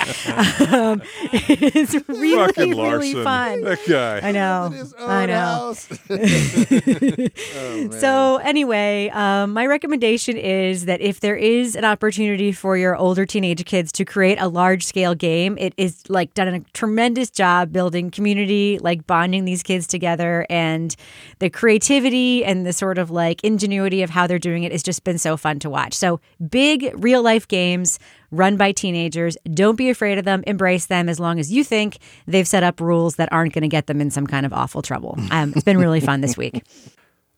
[0.74, 1.02] Um,
[1.32, 3.24] it's really, Fucking really Larson.
[3.24, 3.60] fun.
[3.62, 4.28] That guy.
[4.28, 4.84] I know.
[4.98, 5.74] I know.
[7.98, 13.26] so anyway, um, my recommendation is that if there is an opportunity for your older
[13.26, 17.72] teenage kids to create a large scale game, it is like done a tremendous job
[17.72, 20.94] building community, like bonding these kids together, and
[21.38, 25.04] the creativity and the sort of like ingenuity of how they're doing it has just
[25.04, 25.94] been so fun to watch.
[25.94, 27.98] So big real life games
[28.30, 29.36] run by teenagers.
[29.52, 30.42] Don't be afraid of them.
[30.46, 33.68] Embrace them as long as you think they've set up rules that aren't going to
[33.68, 35.16] get them in some kind of awful trouble.
[35.30, 36.62] Um, it's been really fun this week.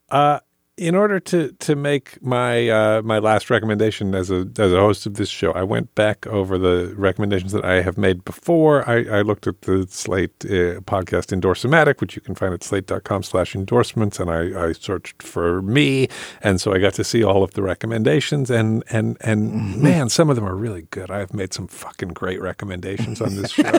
[0.09, 0.39] Uh,
[0.77, 5.07] in order to to make my uh, my last recommendation as a as a host
[5.07, 8.87] of this show, I went back over the recommendations that I have made before.
[8.87, 13.23] I, I looked at the Slate uh, podcast Endorsomatic, which you can find at slate.com
[13.23, 16.09] slash endorsements, and I, I searched for me,
[16.43, 20.29] and so I got to see all of the recommendations, and and and man, some
[20.29, 21.09] of them are really good.
[21.09, 23.63] I've made some fucking great recommendations on this show.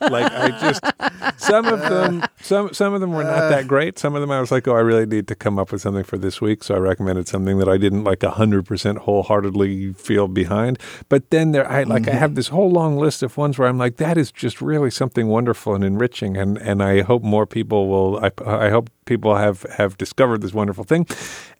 [0.00, 0.84] like I just
[1.38, 3.98] some of them some some of them were not that great.
[3.98, 6.03] Some of them I was like, oh, I really need to come up with something
[6.04, 10.28] for this week, so I recommended something that I didn't like hundred percent wholeheartedly feel
[10.28, 10.78] behind.
[11.08, 12.36] But then there, I like I have mm-hmm.
[12.36, 15.74] this whole long list of ones where I'm like, that is just really something wonderful
[15.74, 18.24] and enriching, and and I hope more people will.
[18.24, 21.06] I I hope people have have discovered this wonderful thing,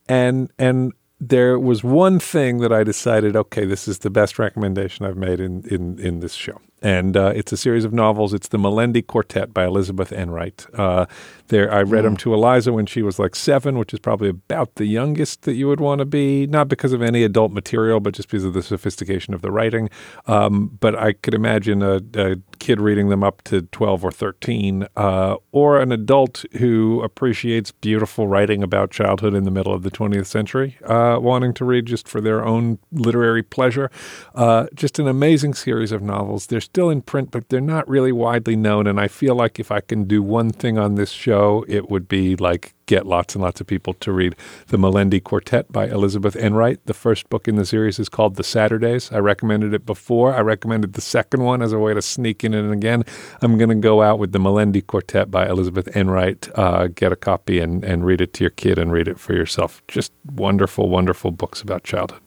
[0.09, 5.07] and and there was one thing that I decided, okay, this is the best recommendation
[5.07, 8.35] I've made in in, in this show, and uh, it's a series of novels.
[8.35, 10.67] It's the Melendy Quartet by Elizabeth Enright.
[10.75, 11.07] Uh,
[11.49, 14.75] there, I read them to Eliza when she was like seven, which is probably about
[14.75, 18.13] the youngest that you would want to be, not because of any adult material, but
[18.13, 19.89] just because of the sophistication of the writing.
[20.27, 24.87] Um, but I could imagine a, a kid reading them up to twelve or thirteen,
[24.97, 29.91] uh, or an adult who appreciates beautiful writing about childhood in the middle of the
[29.91, 33.91] twentieth century, uh, wanting to read just for their own literary pleasure.
[34.35, 36.47] Uh, just an amazing series of novels.
[36.47, 38.87] They're still in print, but they're not really widely known.
[38.87, 42.09] And I feel like if I can do one thing on this show, it would
[42.09, 44.37] be like get lots and lots of people to read
[44.69, 46.85] The Melendy Quartet by Elizabeth Enright.
[46.87, 49.11] The first book in the series is called The Saturdays.
[49.13, 50.35] I recommended it before.
[50.35, 53.05] I recommended the second one as a way to sneak in it again.
[53.41, 56.49] I'm going to go out with The Melendy Quartet by Elizabeth Enright.
[56.55, 59.35] Uh, get a copy and, and read it to your kid and read it for
[59.35, 59.83] yourself.
[59.89, 62.23] Just wonderful, wonderful books about childhood.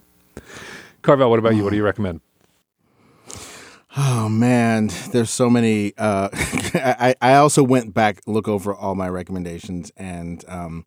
[1.03, 1.63] Carvell, what about you?
[1.63, 2.21] What do you recommend?
[3.99, 6.29] Oh man, there's so many uh,
[6.75, 10.85] I, I also went back look over all my recommendations and um,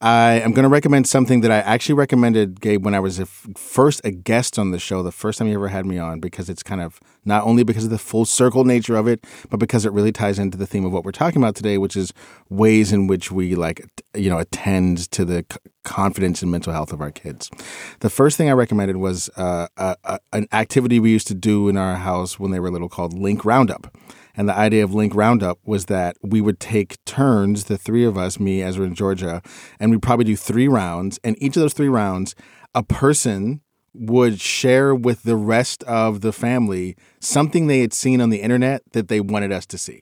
[0.00, 3.22] I am going to recommend something that I actually recommended Gabe when I was a
[3.22, 6.20] f- first a guest on the show the first time he ever had me on
[6.20, 9.58] because it's kind of not only because of the full circle nature of it but
[9.58, 12.12] because it really ties into the theme of what we're talking about today which is
[12.48, 16.92] ways in which we like you know attend to the c- confidence and mental health
[16.92, 17.50] of our kids.
[18.00, 21.68] The first thing I recommended was uh, a, a, an activity we used to do
[21.68, 23.96] in our house when they were little called Link Roundup.
[24.36, 28.18] And the idea of Link Roundup was that we would take turns, the three of
[28.18, 29.42] us, me, Ezra, and Georgia,
[29.78, 31.20] and we'd probably do three rounds.
[31.22, 32.34] And each of those three rounds,
[32.74, 33.60] a person
[33.94, 38.82] would share with the rest of the family something they had seen on the internet
[38.92, 40.00] that they wanted us to see.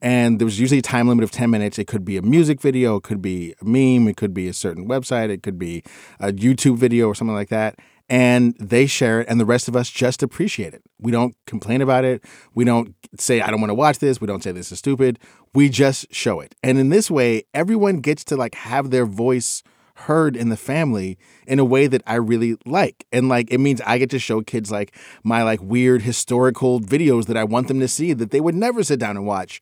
[0.00, 1.78] And there was usually a time limit of 10 minutes.
[1.78, 4.52] It could be a music video, it could be a meme, it could be a
[4.52, 5.82] certain website, it could be
[6.18, 7.78] a YouTube video or something like that.
[8.10, 10.82] And they share it, and the rest of us just appreciate it.
[10.98, 12.24] We don't complain about it.
[12.54, 14.20] We don't say, I don't want to watch this.
[14.20, 15.20] We don't say this is stupid.
[15.54, 16.56] We just show it.
[16.62, 19.62] And in this way, everyone gets to like have their voice
[19.94, 23.06] heard in the family in a way that I really like.
[23.12, 27.26] And like it means I get to show kids like my like weird historical videos
[27.26, 29.60] that I want them to see that they would never sit down and watch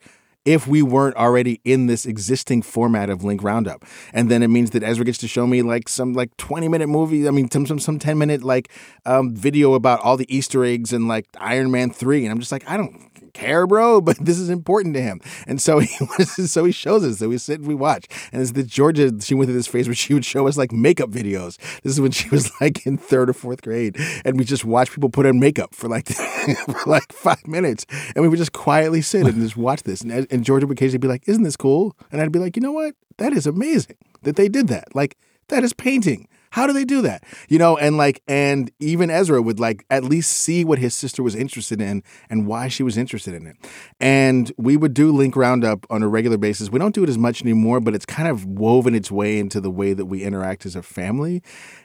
[0.49, 3.85] if we weren't already in this existing format of Link Roundup.
[4.15, 6.87] And then it means that Ezra gets to show me like some like 20 minute
[6.87, 8.71] movie, I mean some some some 10 minute like
[9.05, 12.51] um video about all the Easter eggs and like Iron Man 3 and I'm just
[12.51, 13.08] like I don't
[13.39, 15.21] care, bro, but this is important to him.
[15.47, 17.19] And so he was, so he shows us.
[17.19, 18.07] So we sit and we watch.
[18.33, 20.73] And it's the Georgia, she went through this phase where she would show us like
[20.73, 21.57] makeup videos.
[21.83, 23.97] This is when she was like in third or fourth grade.
[24.25, 27.87] And we just watch people put on makeup for like for like five minutes.
[28.15, 30.01] And we would just quietly sit and just watch this.
[30.03, 31.97] And, and Georgia would occasionally be like, Isn't this cool?
[32.11, 32.95] And I'd be like, you know what?
[33.19, 34.95] That is amazing that they did that.
[34.95, 35.17] Like
[35.49, 36.29] that is painting.
[36.51, 37.25] How do they do that?
[37.49, 41.23] You know, and like, and even Ezra would like at least see what his sister
[41.23, 43.57] was interested in and why she was interested in it.
[44.01, 46.71] And we would do Link Roundup on a regular basis.
[46.71, 49.61] We don't do it as much anymore, but it's kind of woven its way into
[49.61, 51.43] the way that we interact as a family.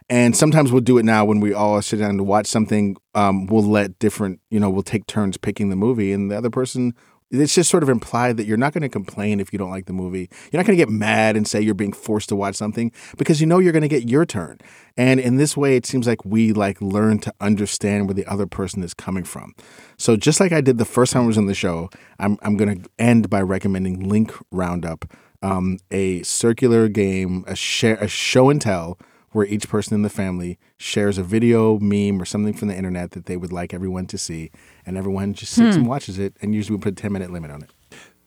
[0.09, 2.97] And sometimes we'll do it now when we all sit down to watch something.
[3.15, 6.49] Um, we'll let different, you know, we'll take turns picking the movie, and the other
[6.49, 6.93] person
[7.41, 9.85] it's just sort of implied that you're not going to complain if you don't like
[9.85, 10.29] the movie.
[10.51, 13.41] You're not going to get mad and say you're being forced to watch something because
[13.41, 14.59] you know you're going to get your turn.
[14.95, 18.45] And in this way, it seems like we like learn to understand where the other
[18.45, 19.55] person is coming from.
[19.97, 22.55] So just like I did the first time I was on the show, I'm I'm
[22.55, 25.11] going to end by recommending Link Roundup,
[25.41, 28.99] um, a circular game, a share, a show and tell
[29.33, 33.11] where each person in the family shares a video, meme, or something from the internet
[33.11, 34.49] that they would like everyone to see,
[34.85, 35.81] and everyone just sits Hmm.
[35.81, 36.35] and watches it.
[36.41, 37.71] And usually we put a ten minute limit on it.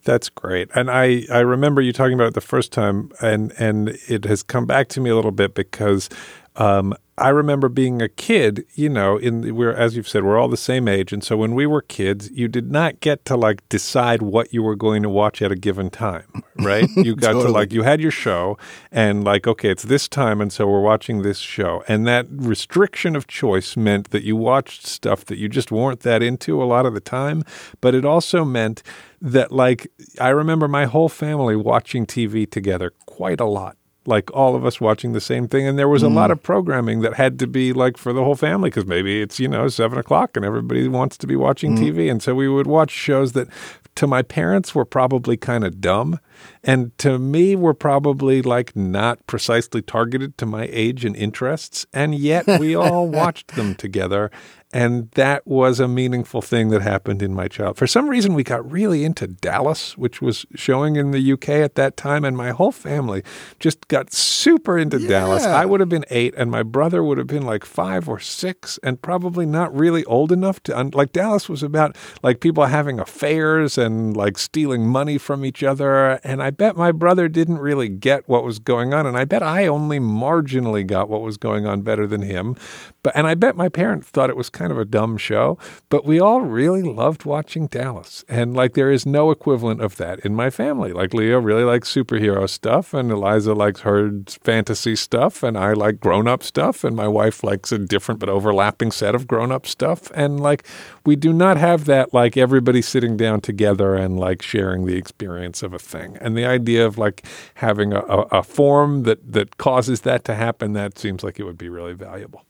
[0.05, 0.69] That's great.
[0.75, 4.43] And I, I remember you talking about it the first time and and it has
[4.45, 6.09] come back to me a little bit because
[6.57, 10.49] um, I remember being a kid, you know, in we're as you've said, we're all
[10.49, 11.15] the same age.
[11.15, 14.63] And so when we were kids, you did not get to like decide what you
[14.63, 16.89] were going to watch at a given time, right?
[16.97, 18.59] You got to like you had your show
[18.91, 21.85] and like, okay, it's this time and so we're watching this show.
[21.89, 26.23] And that restriction of choice meant that you watched stuff that you just weren't that
[26.23, 27.45] into a lot of the time.
[27.81, 28.83] But it also meant
[29.23, 29.91] that like
[30.21, 33.77] I remember my whole family watching TV together quite a lot.
[34.07, 36.33] Like all of us watching the same thing, and there was a lot hmm.
[36.33, 39.49] of programming that had to be like for the whole family because maybe it's you
[39.49, 41.83] know seven o'clock and everybody wants to be watching hmm.
[41.83, 43.49] TV, and so we would watch shows that
[43.97, 46.21] to my parents were probably kind of dumb,
[46.63, 52.15] and to me were probably like not precisely targeted to my age and interests, and
[52.15, 54.31] yet we all watched them together,
[54.73, 57.77] and that was a meaningful thing that happened in my child.
[57.77, 61.77] For some reason, we got really into Dallas, which was showing in the UK at
[61.77, 63.23] that time, and my whole family
[63.61, 65.45] just got super into Dallas.
[65.45, 68.79] I would have been eight, and my brother would have been like five or six,
[68.83, 71.13] and probably not really old enough to un- like.
[71.13, 76.43] Dallas was about like people having affairs and like stealing money from each other, and
[76.43, 79.67] I bet my brother didn't really get what was going on, and I bet I
[79.67, 82.57] only marginally got what was going on better than him.
[83.03, 85.59] But and I bet my parents thought it was kind of a dumb show,
[85.91, 88.25] but we all really loved watching Dallas.
[88.29, 90.93] And like there is no equivalent of that in my family.
[90.93, 94.11] Like Leo really likes superhero stuff and Eliza likes her
[94.43, 98.91] fantasy stuff and I like grown-up stuff and my wife likes a different but overlapping
[98.93, 100.67] set of grown-up stuff and like
[101.05, 105.63] we do not have that like everybody sitting down together and like sharing the experience
[105.63, 106.17] of a thing.
[106.21, 107.27] And the idea of like
[107.57, 111.45] having a, a, a form that that causes that to happen that seems like it
[111.45, 112.43] would be really valuable.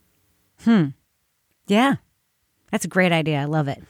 [0.63, 0.87] Hmm.
[1.67, 1.97] Yeah.
[2.71, 3.41] That's a great idea.
[3.41, 3.83] I love it.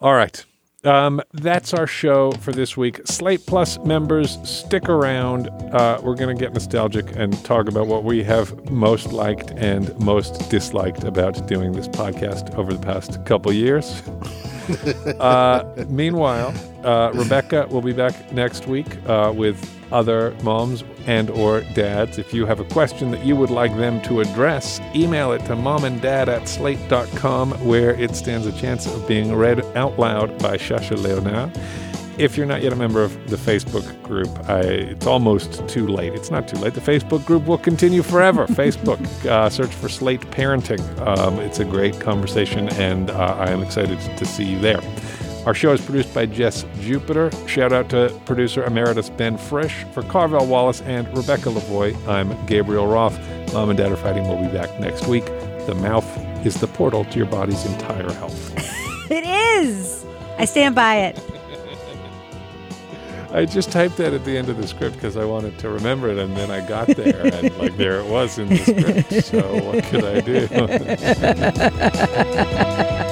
[0.00, 0.44] All right.
[0.84, 3.00] Um, that's our show for this week.
[3.04, 5.48] Slate Plus members, stick around.
[5.72, 9.96] Uh, we're going to get nostalgic and talk about what we have most liked and
[10.00, 14.02] most disliked about doing this podcast over the past couple years.
[15.18, 16.52] Uh, meanwhile,
[16.84, 19.56] uh, Rebecca will be back next week uh, with
[19.92, 22.18] other moms and or dads.
[22.18, 25.54] If you have a question that you would like them to address, email it to
[25.54, 30.96] momanddad at slate.com where it stands a chance of being read out loud by Sasha
[30.96, 31.52] Leonard.
[32.22, 36.14] If you're not yet a member of the Facebook group, I, it's almost too late.
[36.14, 36.72] It's not too late.
[36.72, 38.46] The Facebook group will continue forever.
[38.62, 40.80] Facebook, uh, search for Slate Parenting.
[41.04, 44.80] Um, it's a great conversation, and uh, I am excited to see you there.
[45.46, 47.32] Our show is produced by Jess Jupiter.
[47.48, 49.84] Shout out to producer emeritus Ben Frisch.
[49.92, 53.18] For Carvell Wallace and Rebecca Lavoie, I'm Gabriel Roth.
[53.52, 54.28] Mom and Dad are fighting.
[54.28, 55.24] We'll be back next week.
[55.66, 56.06] The mouth
[56.46, 58.54] is the portal to your body's entire health.
[59.10, 60.06] It is.
[60.38, 61.31] I stand by it.
[63.32, 66.10] I just typed that at the end of the script because I wanted to remember
[66.10, 69.24] it, and then I got there, and like there it was in the script.
[69.24, 70.46] So what could I do?